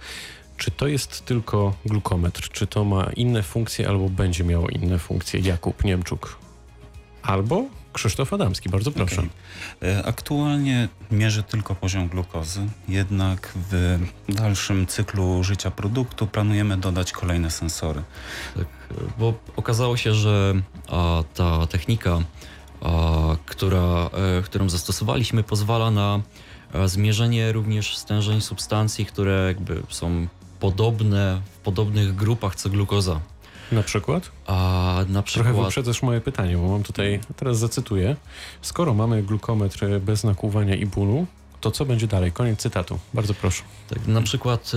Czy 0.57 0.71
to 0.71 0.87
jest 0.87 1.25
tylko 1.25 1.73
glukometr? 1.85 2.49
Czy 2.49 2.67
to 2.67 2.83
ma 2.83 3.09
inne 3.15 3.43
funkcje 3.43 3.89
albo 3.89 4.09
będzie 4.09 4.43
miało 4.43 4.69
inne 4.69 4.99
funkcje? 4.99 5.39
Jakub 5.39 5.83
Niemczuk. 5.83 6.37
Albo 7.23 7.65
Krzysztof 7.93 8.33
Adamski, 8.33 8.69
bardzo 8.69 8.91
proszę. 8.91 9.15
Okej. 9.15 9.29
E, 9.89 10.05
Aktualnie 10.05 10.89
mierzy 11.11 11.43
tylko 11.43 11.75
poziom 11.75 12.07
glukozy, 12.07 12.61
jednak 12.87 13.53
w 13.71 13.99
dalszym 14.29 14.87
cyklu 14.87 15.43
życia 15.43 15.71
produktu 15.71 16.27
planujemy 16.27 16.77
dodać 16.77 17.11
kolejne 17.11 17.51
sensory. 17.51 18.03
Tak, 18.55 18.65
bo 19.17 19.33
okazało 19.55 19.97
się, 19.97 20.13
że 20.13 20.53
a, 20.89 21.23
ta 21.33 21.67
technika, 21.67 22.19
a, 22.81 22.91
która, 23.45 24.09
e, 24.37 24.41
którą 24.41 24.69
zastosowaliśmy, 24.69 25.43
pozwala 25.43 25.91
na 25.91 26.19
e, 26.73 26.87
zmierzenie 26.87 27.51
również 27.51 27.97
stężeń 27.97 28.41
substancji, 28.41 29.05
które 29.05 29.43
jakby 29.47 29.83
są 29.89 30.27
podobne 30.59 31.41
w 31.53 31.57
podobnych 31.57 32.15
grupach 32.15 32.55
co 32.55 32.69
glukoza. 32.69 33.19
Na 33.71 33.83
przykład? 33.83 34.31
A 34.47 34.53
na 35.09 35.21
Trochę 35.21 35.23
przykład 35.23 35.65
wyprzedzasz 35.65 36.03
moje 36.03 36.21
pytanie, 36.21 36.57
bo 36.57 36.67
mam 36.67 36.83
tutaj, 36.83 37.19
teraz 37.35 37.57
zacytuję. 37.57 38.15
Skoro 38.61 38.93
mamy 38.93 39.23
glukometr 39.23 39.99
bez 39.99 40.23
nakłuwania 40.23 40.75
i 40.75 40.85
bólu, 40.85 41.25
to 41.61 41.71
co 41.71 41.85
będzie 41.85 42.07
dalej? 42.07 42.31
Koniec 42.31 42.59
cytatu. 42.59 42.99
Bardzo 43.13 43.33
proszę. 43.33 43.63
Tak, 43.89 44.07
na 44.07 44.21
przykład 44.21 44.71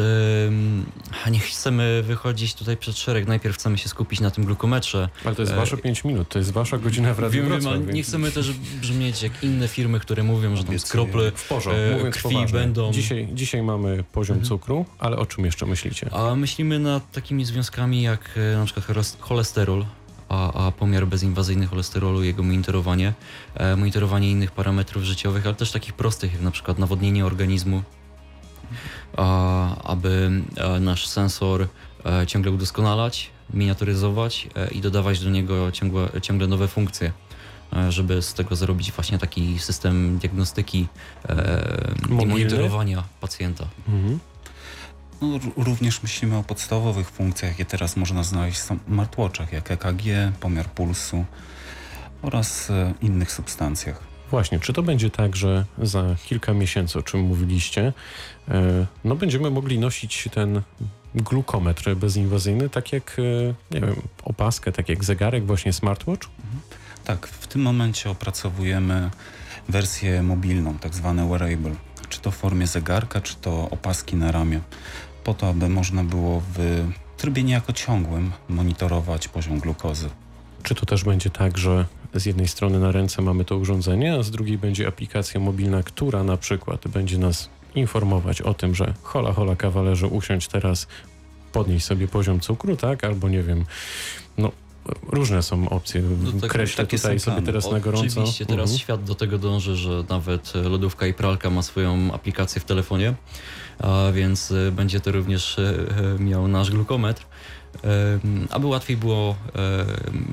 ym, 0.48 0.86
nie 1.30 1.38
chcemy 1.38 2.02
wychodzić 2.06 2.54
tutaj 2.54 2.76
przed 2.76 2.98
szereg, 2.98 3.26
najpierw 3.28 3.56
chcemy 3.56 3.78
się 3.78 3.88
skupić 3.88 4.20
na 4.20 4.30
tym 4.30 4.44
glukometrze. 4.44 5.08
Ale 5.24 5.34
to 5.34 5.42
jest 5.42 5.52
E, 5.52 5.56
wasze 5.56 5.76
5 5.76 6.04
minut, 6.04 6.28
to 6.28 6.38
jest 6.38 6.52
wasza 6.52 6.78
godzina 6.78 7.14
w 7.14 7.18
Radiu 7.18 7.42
Wiem, 7.42 7.48
Wrocław, 7.50 7.72
ale 7.72 7.80
więc- 7.82 7.94
nie 7.94 8.02
chcemy 8.02 8.30
też 8.32 8.52
brzmieć 8.52 9.22
jak 9.22 9.42
inne 9.44 9.68
firmy, 9.68 10.00
które 10.00 10.22
mówią, 10.22 10.56
że 10.56 10.64
tam 10.64 10.66
z 10.66 10.68
Obiecuję. 10.68 11.04
kropry 11.04 11.32
W 11.34 11.48
porządku, 11.48 11.82
e, 11.82 11.96
mówiąc 11.96 12.14
krwi 12.16 12.34
poważnie. 12.34 12.58
będą. 12.58 12.92
Dzisiaj, 12.92 13.28
dzisiaj 13.32 13.62
mamy 13.62 14.04
poziom 14.12 14.34
Mhm. 14.36 14.48
cukru, 14.48 14.86
ale 14.98 15.16
o 15.16 15.26
czym 15.26 15.44
jeszcze 15.44 15.66
myślicie? 15.66 16.10
A 16.12 16.34
myślimy 16.34 16.78
nad 16.78 17.12
takimi 17.12 17.44
związkami 17.44 18.02
jak 18.02 18.30
e, 18.54 18.56
na 18.58 18.64
przykład 18.64 18.86
choles- 18.86 19.16
cholesterol, 19.20 19.84
a, 20.28 20.66
a 20.66 20.72
pomiar 20.72 21.06
bezinwazyjny 21.06 21.66
cholesterolu, 21.66 22.22
jego 22.22 22.42
monitorowanie, 22.42 23.12
e, 23.54 23.76
monitorowanie 23.76 24.30
innych 24.30 24.50
parametrów 24.50 25.02
życiowych, 25.02 25.46
ale 25.46 25.54
też 25.54 25.72
takich 25.72 25.92
prostych, 25.92 26.32
jak 26.32 26.42
na 26.42 26.50
przykład 26.50 26.78
nawodnienie 26.78 27.26
organizmu, 27.26 27.82
aby 29.84 30.30
e, 30.56 30.80
nasz 30.80 31.06
sensor 31.06 31.68
e, 32.04 32.26
ciągle 32.26 32.52
udoskonalać, 32.52 33.30
miniaturyzować 33.54 34.48
i 34.72 34.80
dodawać 34.80 35.20
do 35.20 35.30
niego 35.30 35.72
ciągle, 35.72 36.08
ciągle 36.22 36.46
nowe 36.46 36.68
funkcje. 36.68 37.12
Żeby 37.88 38.22
z 38.22 38.34
tego 38.34 38.56
zrobić 38.56 38.92
właśnie 38.92 39.18
taki 39.18 39.58
system 39.58 40.18
diagnostyki 40.18 40.86
e, 41.28 41.94
i 42.08 42.26
monitorowania 42.26 43.04
pacjenta. 43.20 43.66
Mhm. 43.88 44.18
No, 45.22 45.38
również 45.56 46.02
myślimy 46.02 46.36
o 46.36 46.42
podstawowych 46.42 47.10
funkcjach, 47.10 47.50
jakie 47.50 47.64
teraz 47.64 47.96
można 47.96 48.22
znaleźć 48.22 48.58
w 48.58 48.70
smartwatchach, 48.86 49.52
jak 49.52 49.70
EKG, 49.70 50.02
pomiar 50.40 50.66
pulsu 50.66 51.24
oraz 52.22 52.70
e, 52.70 52.94
innych 53.02 53.32
substancjach. 53.32 54.14
Właśnie, 54.30 54.60
czy 54.60 54.72
to 54.72 54.82
będzie 54.82 55.10
tak, 55.10 55.36
że 55.36 55.64
za 55.82 56.16
kilka 56.24 56.54
miesięcy, 56.54 56.98
o 56.98 57.02
czym 57.02 57.20
mówiliście, 57.20 57.92
e, 58.48 58.86
no 59.04 59.16
będziemy 59.16 59.50
mogli 59.50 59.78
nosić 59.78 60.28
ten 60.32 60.62
glukometr 61.14 61.94
bezinwazyjny, 61.94 62.68
tak 62.68 62.92
jak, 62.92 63.16
e, 63.18 63.54
nie 63.74 63.80
wiem, 63.80 63.96
opaskę, 64.24 64.72
tak 64.72 64.88
jak 64.88 65.04
zegarek, 65.04 65.46
właśnie 65.46 65.72
smartwatch? 65.72 66.28
Tak, 67.04 67.26
w 67.26 67.46
tym 67.46 67.62
momencie 67.62 68.10
opracowujemy 68.10 69.10
wersję 69.68 70.22
mobilną, 70.22 70.78
tak 70.78 70.94
zwane 70.94 71.28
wearable, 71.28 71.74
czy 72.14 72.20
to 72.20 72.30
w 72.30 72.36
formie 72.36 72.66
zegarka, 72.66 73.20
czy 73.20 73.36
to 73.36 73.70
opaski 73.70 74.16
na 74.16 74.32
ramię, 74.32 74.60
po 75.24 75.34
to, 75.34 75.48
aby 75.48 75.68
można 75.68 76.04
było 76.04 76.42
w 76.54 76.86
trybie 77.16 77.42
niejako 77.42 77.72
ciągłym 77.72 78.32
monitorować 78.48 79.28
poziom 79.28 79.58
glukozy. 79.58 80.10
Czy 80.62 80.74
to 80.74 80.86
też 80.86 81.04
będzie 81.04 81.30
tak, 81.30 81.58
że 81.58 81.86
z 82.14 82.26
jednej 82.26 82.48
strony 82.48 82.78
na 82.78 82.92
ręce 82.92 83.22
mamy 83.22 83.44
to 83.44 83.56
urządzenie, 83.56 84.14
a 84.14 84.22
z 84.22 84.30
drugiej 84.30 84.58
będzie 84.58 84.88
aplikacja 84.88 85.40
mobilna, 85.40 85.82
która 85.82 86.22
na 86.22 86.36
przykład 86.36 86.88
będzie 86.88 87.18
nas 87.18 87.48
informować 87.74 88.42
o 88.42 88.54
tym, 88.54 88.74
że 88.74 88.94
hola, 89.02 89.32
hola, 89.32 89.56
kawalerze, 89.56 90.06
usiądź 90.06 90.48
teraz, 90.48 90.86
podnieś 91.52 91.84
sobie 91.84 92.08
poziom 92.08 92.40
cukru, 92.40 92.76
tak? 92.76 93.04
Albo 93.04 93.28
nie 93.28 93.42
wiem, 93.42 93.64
różne 95.08 95.42
są 95.42 95.68
opcje. 95.68 96.02
No 96.02 96.40
tak- 96.40 96.50
Kreślę 96.50 96.84
takie 96.84 96.96
tutaj 96.96 97.20
sobie 97.20 97.42
teraz 97.42 97.70
na 97.70 97.80
gorąco. 97.80 98.06
Oczywiście, 98.06 98.46
teraz 98.46 98.70
Mhm. 98.70 98.78
świat 98.78 99.04
do 99.04 99.14
tego 99.14 99.38
dąży, 99.38 99.76
że 99.76 100.04
nawet 100.08 100.52
lodówka 100.54 101.06
i 101.06 101.14
pralka 101.14 101.50
ma 101.50 101.62
swoją 101.62 102.12
aplikację 102.12 102.60
w 102.60 102.64
telefonie, 102.64 103.14
a 103.78 104.12
więc 104.12 104.50
e, 104.50 104.72
będzie 104.72 105.00
to 105.00 105.12
również 105.12 105.58
e, 105.58 105.74
e, 106.18 106.22
miał 106.22 106.48
nasz 106.48 106.70
glukometr. 106.70 107.26
Aby 108.50 108.66
łatwiej 108.66 108.96
było, 108.96 109.36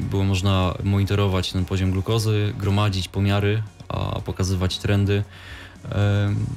było 0.10 0.24
można 0.24 0.74
monitorować 0.84 1.52
ten 1.52 1.66
poziom 1.66 1.91
glukozy, 1.91 2.54
gromadzić 2.58 3.08
pomiary, 3.08 3.64
a 3.89 4.20
pokazywać 4.22 4.78
trendy. 4.78 5.24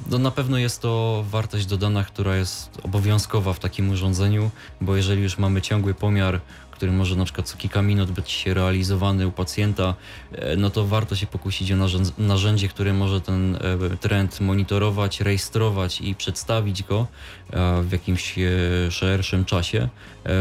No 0.09 0.17
na 0.17 0.31
pewno 0.31 0.57
jest 0.57 0.81
to 0.81 1.23
wartość 1.29 1.65
dodana, 1.65 2.03
która 2.03 2.35
jest 2.35 2.69
obowiązkowa 2.83 3.53
w 3.53 3.59
takim 3.59 3.89
urządzeniu, 3.89 4.51
bo 4.81 4.95
jeżeli 4.95 5.21
już 5.23 5.37
mamy 5.37 5.61
ciągły 5.61 5.93
pomiar, 5.93 6.41
który 6.75 6.91
może 6.91 7.15
na 7.15 7.25
przykład 7.25 7.47
co 7.47 7.57
kilka 7.57 7.81
minut 7.81 8.11
być 8.11 8.45
realizowany 8.45 9.27
u 9.27 9.31
pacjenta, 9.31 9.95
e, 10.31 10.55
no 10.55 10.69
to 10.69 10.85
warto 10.85 11.15
się 11.15 11.27
pokusić 11.27 11.71
o 11.71 11.75
narzędz- 11.75 12.11
narzędzie, 12.17 12.67
które 12.67 12.93
może 12.93 13.21
ten 13.21 13.55
e, 13.55 13.59
trend 13.97 14.41
monitorować, 14.41 15.21
rejestrować 15.21 16.01
i 16.01 16.15
przedstawić 16.15 16.83
go 16.83 17.07
e, 17.49 17.81
w 17.81 17.91
jakimś 17.91 18.35
szerszym 18.89 19.45
czasie, 19.45 19.89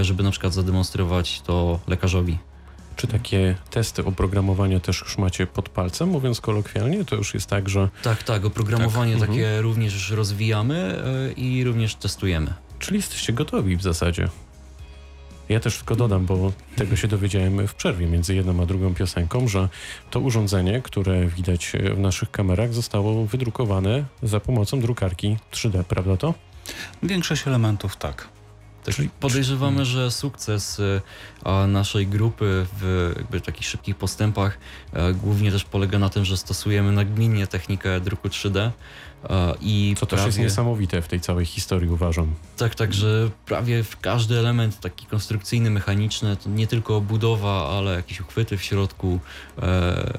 żeby 0.02 0.22
na 0.22 0.30
przykład 0.30 0.54
zademonstrować 0.54 1.40
to 1.40 1.80
lekarzowi. 1.86 2.38
Czy 2.96 3.06
takie 3.06 3.54
testy 3.70 4.04
oprogramowania 4.04 4.80
też 4.80 5.00
już 5.00 5.18
macie 5.18 5.46
pod 5.46 5.68
palcem, 5.68 6.08
mówiąc 6.08 6.40
kolokwialnie? 6.40 7.04
To 7.04 7.16
już 7.16 7.34
jest 7.34 7.46
tak, 7.46 7.68
że 7.68 7.88
Tak, 8.02 8.22
tak, 8.22 8.44
oprogramowanie 8.44 9.12
Tak, 9.16 9.28
takie 9.28 9.46
mhm. 9.46 9.62
również 9.62 9.94
już 9.94 10.10
rozwijamy 10.10 11.02
i 11.36 11.64
również 11.64 11.94
testujemy. 11.94 12.54
Czyli 12.78 12.96
jesteście 12.96 13.32
gotowi 13.32 13.76
w 13.76 13.82
zasadzie. 13.82 14.28
Ja 15.48 15.60
też 15.60 15.76
tylko 15.76 15.96
dodam, 15.96 16.26
bo 16.26 16.52
tego 16.76 16.96
się 16.96 17.08
dowiedziałem 17.08 17.68
w 17.68 17.74
przerwie 17.74 18.06
między 18.06 18.34
jedną 18.34 18.62
a 18.62 18.66
drugą 18.66 18.94
piosenką, 18.94 19.48
że 19.48 19.68
to 20.10 20.20
urządzenie, 20.20 20.82
które 20.82 21.26
widać 21.26 21.72
w 21.94 21.98
naszych 21.98 22.30
kamerach, 22.30 22.74
zostało 22.74 23.26
wydrukowane 23.26 24.04
za 24.22 24.40
pomocą 24.40 24.80
drukarki 24.80 25.36
3D, 25.52 25.84
prawda 25.84 26.16
to? 26.16 26.34
Większość 27.02 27.46
elementów 27.48 27.96
tak. 27.96 28.28
Tak, 28.84 28.94
Czyli- 28.94 29.10
podejrzewamy, 29.20 29.84
że 29.84 30.10
sukces 30.10 30.80
e, 31.44 31.66
naszej 31.66 32.06
grupy 32.06 32.66
w 32.80 33.12
jakby 33.16 33.40
takich 33.40 33.66
szybkich 33.66 33.96
postępach 33.96 34.58
e, 34.92 35.12
głównie 35.14 35.52
też 35.52 35.64
polega 35.64 35.98
na 35.98 36.08
tym, 36.08 36.24
że 36.24 36.36
stosujemy 36.36 36.92
nagminnie 36.92 37.46
technikę 37.46 38.00
druku 38.00 38.28
3D 38.28 38.58
e, 38.58 38.70
i 39.60 39.94
Co 39.98 40.06
też 40.06 40.24
jest 40.24 40.36
prawie- 40.36 40.48
niesamowite 40.48 41.02
w 41.02 41.08
tej 41.08 41.20
całej 41.20 41.46
historii, 41.46 41.90
uważam. 41.90 42.34
Tak, 42.56 42.74
tak, 42.74 42.94
że 42.94 43.30
prawie 43.46 43.82
w 43.82 44.00
każdy 44.00 44.38
element 44.38 44.80
taki 44.80 45.06
konstrukcyjny, 45.06 45.70
mechaniczny, 45.70 46.36
to 46.36 46.50
nie 46.50 46.66
tylko 46.66 47.00
budowa, 47.00 47.78
ale 47.78 47.94
jakieś 47.94 48.20
uchwyty 48.20 48.56
w 48.56 48.62
środku, 48.62 49.20
e, 49.62 50.10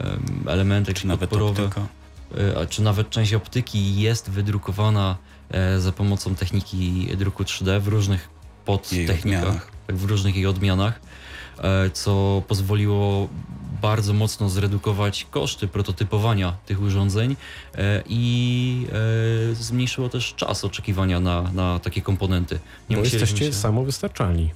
elementy 0.48 0.94
Czy 0.94 1.08
nawet 1.08 1.34
e, 1.34 2.60
a 2.60 2.66
czy 2.66 2.82
nawet 2.82 3.10
część 3.10 3.34
optyki 3.34 4.02
jest 4.02 4.30
wydrukowana 4.30 5.18
e, 5.50 5.80
za 5.80 5.92
pomocą 5.92 6.36
techniki 6.36 7.08
druku 7.18 7.44
3D 7.44 7.80
w 7.80 7.88
różnych 7.88 8.30
podtechnikach, 8.66 9.72
tak, 9.88 9.96
w 9.96 10.06
różnych 10.06 10.36
jej 10.36 10.46
odmianach, 10.46 11.00
e, 11.58 11.90
co 11.90 12.44
pozwoliło 12.48 13.30
bardzo 13.82 14.14
mocno 14.14 14.50
zredukować 14.50 15.28
koszty 15.32 15.68
prototypowania 15.68 16.54
tych 16.66 16.82
urządzeń 16.82 17.36
e, 17.76 18.04
i 18.10 18.88
e, 19.52 19.56
zmniejszyło 19.56 20.10
też 20.10 20.34
czas 20.34 20.66
oczekiwania 20.66 21.20
na, 21.20 21.42
na 21.42 21.80
takie 21.80 22.02
komponenty. 22.02 22.56
Bo 22.56 22.96
musieliśmy 22.96 23.20
jesteście 23.20 23.46
się- 23.46 23.54
samowystarczalni. 23.54 24.52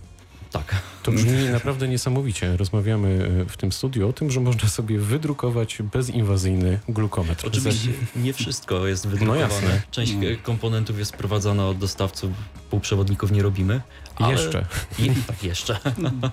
Tak. 0.51 0.75
To 1.03 1.11
brzmi 1.11 1.49
naprawdę 1.51 1.87
niesamowicie. 1.87 2.57
Rozmawiamy 2.57 3.29
e, 3.41 3.49
w 3.49 3.57
tym 3.57 3.71
studiu 3.71 4.09
o 4.09 4.13
tym, 4.13 4.31
że 4.31 4.39
można 4.39 4.69
sobie 4.69 4.99
wydrukować 4.99 5.77
bezinwazyjny 5.93 6.79
glukometr. 6.89 7.47
Oczywiście 7.47 7.89
nie 8.15 8.33
wszystko 8.33 8.87
jest 8.87 9.07
wydrukowane. 9.07 9.39
No 9.47 9.53
jasne. 9.53 9.81
Część 9.91 10.11
Mm. 10.11 10.37
komponentów 10.37 10.99
jest 10.99 11.11
sprowadzana 11.13 11.67
od 11.67 11.77
dostawców, 11.77 12.31
półprzewodników 12.69 13.31
nie 13.31 13.43
robimy. 13.43 13.81
ale- 14.15 14.31
Jeszcze. 14.33 14.65
Je, 14.99 15.13
tak, 15.27 15.43
jeszcze. 15.43 15.79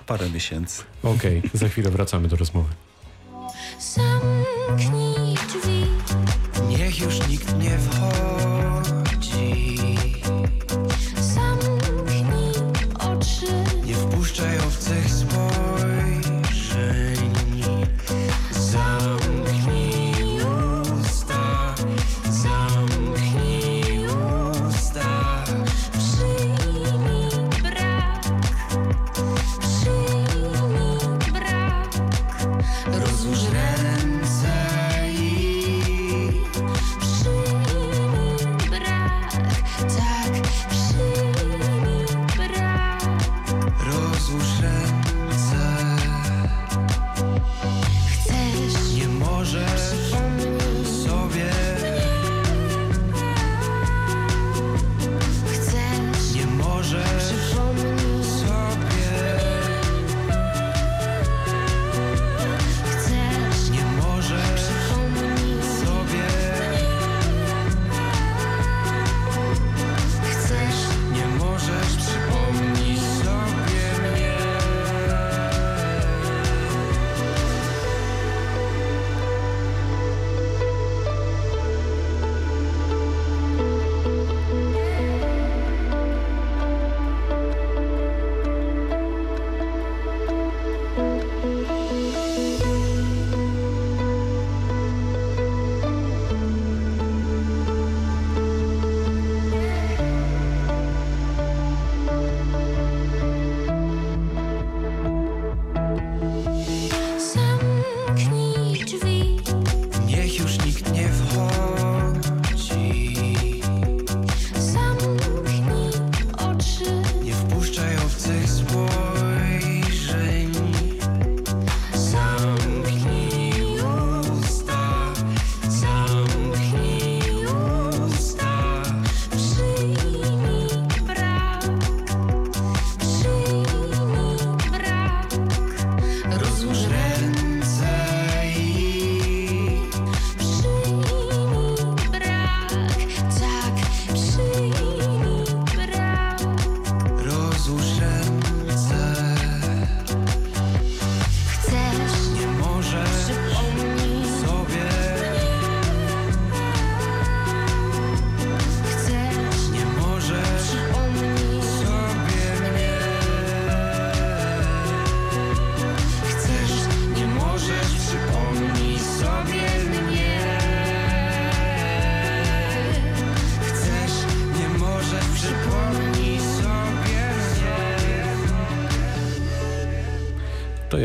Parę 0.05 0.29
miesięcy. 0.29 0.83
Okej, 1.03 1.41
za 1.53 1.69
chwilę 1.69 1.91
wracamy 1.91 2.27
do 2.27 2.35
rozmowy. 2.35 2.69
Zamknij 3.79 5.35
drzwi 5.47 5.85
Niech 6.69 6.99
już 7.01 7.27
nikt 7.27 7.57
nie 7.57 7.77
wchodzi 7.79 8.76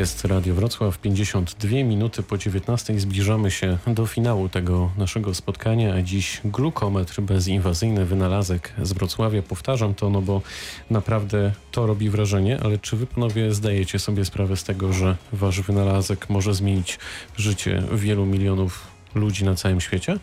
jest 0.03 0.25
Radio 0.25 0.55
Wrocław, 0.55 0.99
52 0.99 1.71
minuty 1.71 2.23
po 2.23 2.39
19. 2.39 3.01
Zbliżamy 3.01 3.51
się 3.51 3.79
do 3.87 4.07
finału 4.07 4.49
tego 4.49 4.91
naszego 4.99 5.35
spotkania, 5.35 5.95
a 5.95 6.03
dziś 6.03 6.41
glukometr 6.45 7.21
bezinwazyjny, 7.21 8.05
wynalazek 8.05 8.73
z 8.83 8.93
Wrocławia. 8.93 9.43
Powtarzam 9.43 9.95
to, 9.95 10.11
no 10.11 10.23
bo 10.23 10.43
naprawdę 10.91 11.53
to 11.71 11.87
robi 11.87 12.11
wrażenie, 12.11 12.61
ale 12.63 12.79
czy 12.79 12.97
wy 12.97 13.07
panowie 13.07 13.55
zdajecie 13.55 13.99
sobie 13.99 14.25
sprawę 14.25 14.57
z 14.57 14.65
tego, 14.65 14.93
że 14.93 15.17
wasz 15.33 15.61
wynalazek 15.61 16.31
może 16.31 16.55
zmienić 16.55 16.99
życie 17.37 17.83
wielu 17.93 18.27
milionów 18.27 18.87
ludzi 19.15 19.45
na 19.45 19.55
całym 19.55 19.81
świecie? 19.81 20.19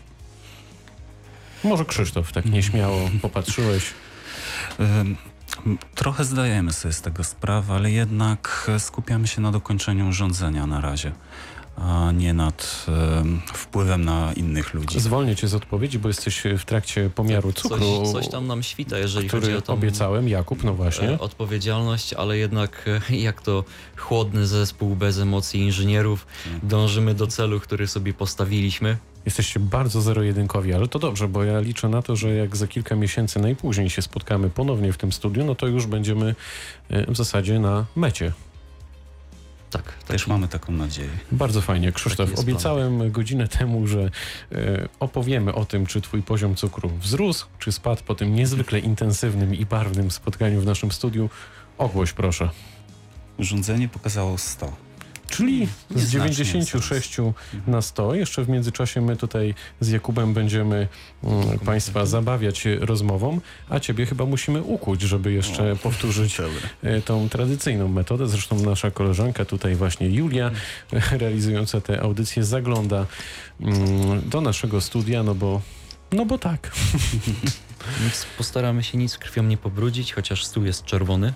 Może 1.64 1.84
Krzysztof, 1.84 2.32
tak 2.32 2.44
nieśmiało 2.44 3.10
popatrzyłeś. 3.22 3.84
Trochę 5.94 6.24
zdajemy 6.24 6.72
sobie 6.72 6.92
z 6.94 7.00
tego 7.00 7.24
sprawę, 7.24 7.74
ale 7.74 7.90
jednak 7.90 8.66
e, 8.68 8.80
skupiamy 8.80 9.26
się 9.28 9.40
na 9.40 9.52
dokończeniu 9.52 10.08
urządzenia 10.08 10.66
na 10.66 10.80
razie, 10.80 11.12
a 11.76 12.12
nie 12.12 12.34
nad 12.34 12.86
em, 13.20 13.40
wpływem 13.54 14.04
na 14.04 14.32
innych 14.32 14.74
ludzi. 14.74 15.00
Zwolnię 15.00 15.36
cię 15.36 15.48
z 15.48 15.54
odpowiedzi, 15.54 15.98
bo 15.98 16.08
jesteś 16.08 16.42
w 16.58 16.64
trakcie 16.64 17.10
pomiaru 17.10 17.52
cukru, 17.52 17.78
Coś, 17.78 18.12
coś 18.12 18.28
tam 18.28 18.46
nam 18.46 18.62
świta, 18.62 18.98
jeżeli 18.98 19.28
chodzi 19.28 19.54
o 19.54 19.62
tą 19.62 19.72
obiecałem. 19.72 20.28
Jakub, 20.28 20.64
no 20.64 20.74
właśnie. 20.74 21.10
e, 21.10 21.18
odpowiedzialność, 21.18 22.12
ale 22.14 22.38
jednak 22.38 22.88
e, 23.10 23.16
jak 23.16 23.42
to 23.42 23.64
chłodny 23.96 24.46
zespół 24.46 24.96
bez 24.96 25.18
emocji 25.18 25.60
inżynierów 25.60 26.26
dążymy 26.62 27.14
do 27.14 27.26
celu, 27.26 27.60
który 27.60 27.86
sobie 27.86 28.14
postawiliśmy. 28.14 28.96
Jesteście 29.24 29.60
bardzo 29.60 30.00
zero-jedynkowi, 30.00 30.74
ale 30.74 30.88
to 30.88 30.98
dobrze, 30.98 31.28
bo 31.28 31.44
ja 31.44 31.60
liczę 31.60 31.88
na 31.88 32.02
to, 32.02 32.16
że 32.16 32.34
jak 32.34 32.56
za 32.56 32.66
kilka 32.66 32.96
miesięcy 32.96 33.40
najpóźniej 33.40 33.90
się 33.90 34.02
spotkamy 34.02 34.50
ponownie 34.50 34.92
w 34.92 34.98
tym 34.98 35.12
studiu, 35.12 35.44
no 35.44 35.54
to 35.54 35.66
już 35.66 35.86
będziemy 35.86 36.34
e, 36.90 37.12
w 37.12 37.16
zasadzie 37.16 37.58
na 37.58 37.86
mecie. 37.96 38.32
Tak, 39.70 39.92
Też 40.06 40.26
mamy 40.26 40.48
taką 40.48 40.72
nadzieję. 40.72 41.10
Bardzo 41.32 41.60
fajnie. 41.60 41.92
Krzysztof, 41.92 42.38
obiecałem 42.38 43.12
godzinę 43.12 43.48
temu, 43.48 43.86
że 43.86 44.10
e, 44.52 44.88
opowiemy 45.00 45.54
o 45.54 45.64
tym, 45.64 45.86
czy 45.86 46.00
twój 46.00 46.22
poziom 46.22 46.54
cukru 46.54 46.88
wzrósł, 46.88 47.46
czy 47.58 47.72
spadł 47.72 48.02
po 48.02 48.14
tym 48.14 48.34
niezwykle 48.34 48.78
intensywnym 48.78 49.54
i 49.54 49.66
barwnym 49.66 50.10
spotkaniu 50.10 50.60
w 50.60 50.66
naszym 50.66 50.92
studiu. 50.92 51.30
Ogłoś 51.78 52.12
proszę. 52.12 52.50
Urządzenie 53.38 53.88
pokazało 53.88 54.38
100. 54.38 54.89
Czyli 55.30 55.68
z 55.90 55.96
Nieznacznie 55.96 56.44
96 56.44 57.16
na 57.66 57.82
100. 57.82 58.14
Jeszcze 58.14 58.44
w 58.44 58.48
międzyczasie 58.48 59.00
my 59.00 59.16
tutaj 59.16 59.54
z 59.80 59.88
Jakubem 59.88 60.34
będziemy 60.34 60.88
mm, 61.24 61.58
Państwa 61.58 62.06
zabawiać 62.06 62.64
rozmową, 62.80 63.40
a 63.68 63.80
Ciebie 63.80 64.06
chyba 64.06 64.26
musimy 64.26 64.62
ukuć, 64.62 65.02
żeby 65.02 65.32
jeszcze 65.32 65.76
powtórzyć 65.76 66.36
e, 66.82 67.02
tą 67.02 67.28
tradycyjną 67.28 67.88
metodę. 67.88 68.28
Zresztą 68.28 68.60
nasza 68.60 68.90
koleżanka 68.90 69.44
tutaj 69.44 69.74
właśnie 69.74 70.08
Julia, 70.08 70.50
realizująca 71.20 71.80
tę 71.80 72.00
audycję, 72.00 72.44
zagląda 72.44 73.06
mm, 73.60 74.28
do 74.28 74.40
naszego 74.40 74.80
studia, 74.80 75.22
no 75.22 75.34
bo, 75.34 75.60
no 76.12 76.26
bo 76.26 76.38
tak. 76.38 76.70
Nic, 78.04 78.26
postaramy 78.38 78.82
się 78.82 78.98
nic 78.98 79.18
krwią 79.18 79.42
nie 79.42 79.56
pobrudzić, 79.56 80.12
chociaż 80.12 80.44
stół 80.44 80.64
jest 80.64 80.84
czerwony. 80.84 81.34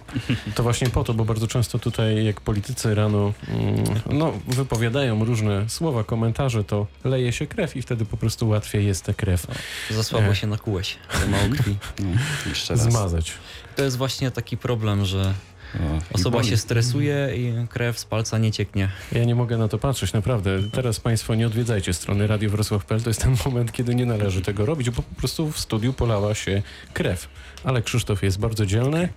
To 0.55 0.63
właśnie 0.63 0.91
po 0.91 1.05
to, 1.05 1.15
bo 1.15 1.25
bardzo 1.25 1.47
często 1.47 1.79
tutaj, 1.79 2.25
jak 2.25 2.41
politycy 2.41 2.95
rano 2.95 3.33
mm, 3.49 3.85
no, 4.11 4.33
wypowiadają 4.49 5.25
różne 5.25 5.69
słowa, 5.69 6.05
komentarze, 6.05 6.65
to 6.65 6.87
leje 7.05 7.33
się 7.33 7.47
krew 7.47 7.77
i 7.77 7.83
wtedy 7.83 8.05
po 8.05 8.17
prostu 8.17 8.49
łatwiej 8.49 8.87
jest 8.87 9.05
tę 9.05 9.15
krew 9.15 9.47
Za 9.91 10.03
słabo 10.03 10.27
E. 10.27 10.37
się 10.37 10.47
nakułeś, 10.47 10.99
za 11.21 11.27
mało 11.27 11.49
krwi. 11.49 11.77
No, 11.99 12.77
zmazać. 12.77 13.33
To 13.77 13.83
jest 13.83 13.97
właśnie 13.97 14.31
taki 14.31 14.57
problem, 14.57 15.05
że 15.05 15.35
O, 15.75 15.97
i 15.97 16.15
osoba 16.15 16.43
się 16.45 16.57
stresuje 16.57 17.31
i 17.37 17.69
krew 17.69 17.99
z 17.99 18.05
palca 18.05 18.39
nie 18.39 18.53
cieknie. 18.53 18.89
Ja 19.13 19.25
nie 19.25 19.35
mogę 19.35 19.57
na 19.59 19.69
to 19.69 19.79
patrzeć, 19.79 20.13
naprawdę. 20.13 20.51
Teraz 20.73 21.01
Państwo 21.01 21.35
nie 21.35 21.47
odwiedzajcie 21.47 21.95
strony 21.95 22.27
Radio 22.27 22.51
Wrocław.pl. 22.51 23.03
To 23.03 23.11
jest 23.11 23.23
ten 23.23 23.37
moment, 23.45 23.73
kiedy 23.73 23.95
nie 23.95 24.07
należy 24.07 24.43
tego 24.43 24.67
robić, 24.67 24.91
bo 24.91 25.03
po 25.03 25.15
prostu 25.15 25.51
w 25.51 25.59
studiu 25.59 25.93
polała 25.93 26.35
się 26.35 26.63
krew. 26.93 27.29
Ale 27.65 27.83
Krzysztof 27.83 28.23
jest 28.23 28.39
bardzo 28.39 28.67
dzielny 28.67 29.09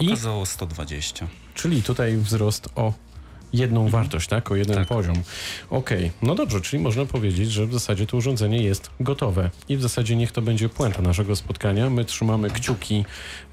i, 0.00 0.08
Pokazało 0.08 0.46
120. 0.46 1.26
czyli 1.54 1.82
tutaj 1.82 2.16
wzrost 2.16 2.68
o 2.74 2.92
jedną 3.56 3.88
wartość, 3.88 4.28
tak? 4.28 4.50
O 4.50 4.56
jeden 4.56 4.76
Tak. 4.76 4.88
poziom. 4.88 5.16
Okej, 5.70 6.10
no 6.22 6.34
dobrze, 6.34 6.60
czyli 6.60 6.82
można 6.82 7.04
powiedzieć, 7.04 7.52
że 7.52 7.66
w 7.66 7.72
zasadzie 7.72 8.06
to 8.06 8.16
urządzenie 8.16 8.62
jest 8.62 8.90
gotowe 9.00 9.50
i 9.68 9.76
w 9.76 9.82
zasadzie 9.82 10.16
niech 10.16 10.32
to 10.32 10.42
będzie 10.42 10.68
puenta 10.68 11.02
naszego 11.02 11.36
spotkania. 11.36 11.90
My 11.90 12.04
trzymamy 12.04 12.50
kciuki 12.50 13.04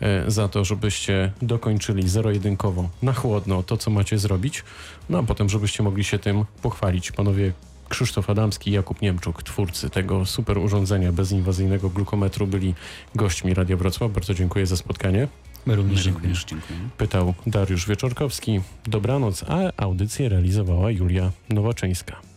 e, 0.01 0.31
za 0.31 0.47
to, 0.47 0.65
żebyście 0.65 1.31
dokończyli 1.41 2.09
zero-jedynkowo 2.09 2.89
na 3.01 3.13
chłodno 3.13 3.63
to, 3.63 3.77
co 3.77 3.91
macie 3.91 4.17
zrobić, 4.17 4.63
no 5.09 5.17
a 5.19 5.23
potem, 5.23 5.49
żebyście 5.49 5.83
mogli 5.83 6.03
się 6.03 6.19
tym 6.19 6.45
pochwalić. 6.61 7.11
Panowie, 7.11 7.51
Krzysztof 7.89 8.29
Adamski 8.29 8.69
i 8.69 8.73
Jakub 8.73 9.01
Niemczuk, 9.01 9.43
twórcy 9.43 9.89
tego 9.89 10.25
super 10.25 10.57
urządzenia 10.57 11.11
bezinwazyjnego 11.11 11.89
glukometru, 11.89 12.47
byli 12.47 12.73
gośćmi 13.15 13.53
Radia 13.53 13.77
Wrocław. 13.77 14.11
Bardzo 14.11 14.33
dziękuję 14.33 14.65
za 14.65 14.77
spotkanie. 14.77 15.27
My 15.66 15.76
również 15.76 15.97
My 15.97 16.03
dziękujemy. 16.03 16.28
również 16.28 16.45
dziękujemy. 16.45 16.89
Pytał 16.97 17.34
Dariusz 17.47 17.88
Wieczorkowski. 17.88 18.61
Dobranoc, 18.88 19.43
a 19.47 19.84
audycję 19.84 20.30
realizowała 20.30 20.91
Julia 20.91 21.32
Nowaczyńska. 21.49 22.32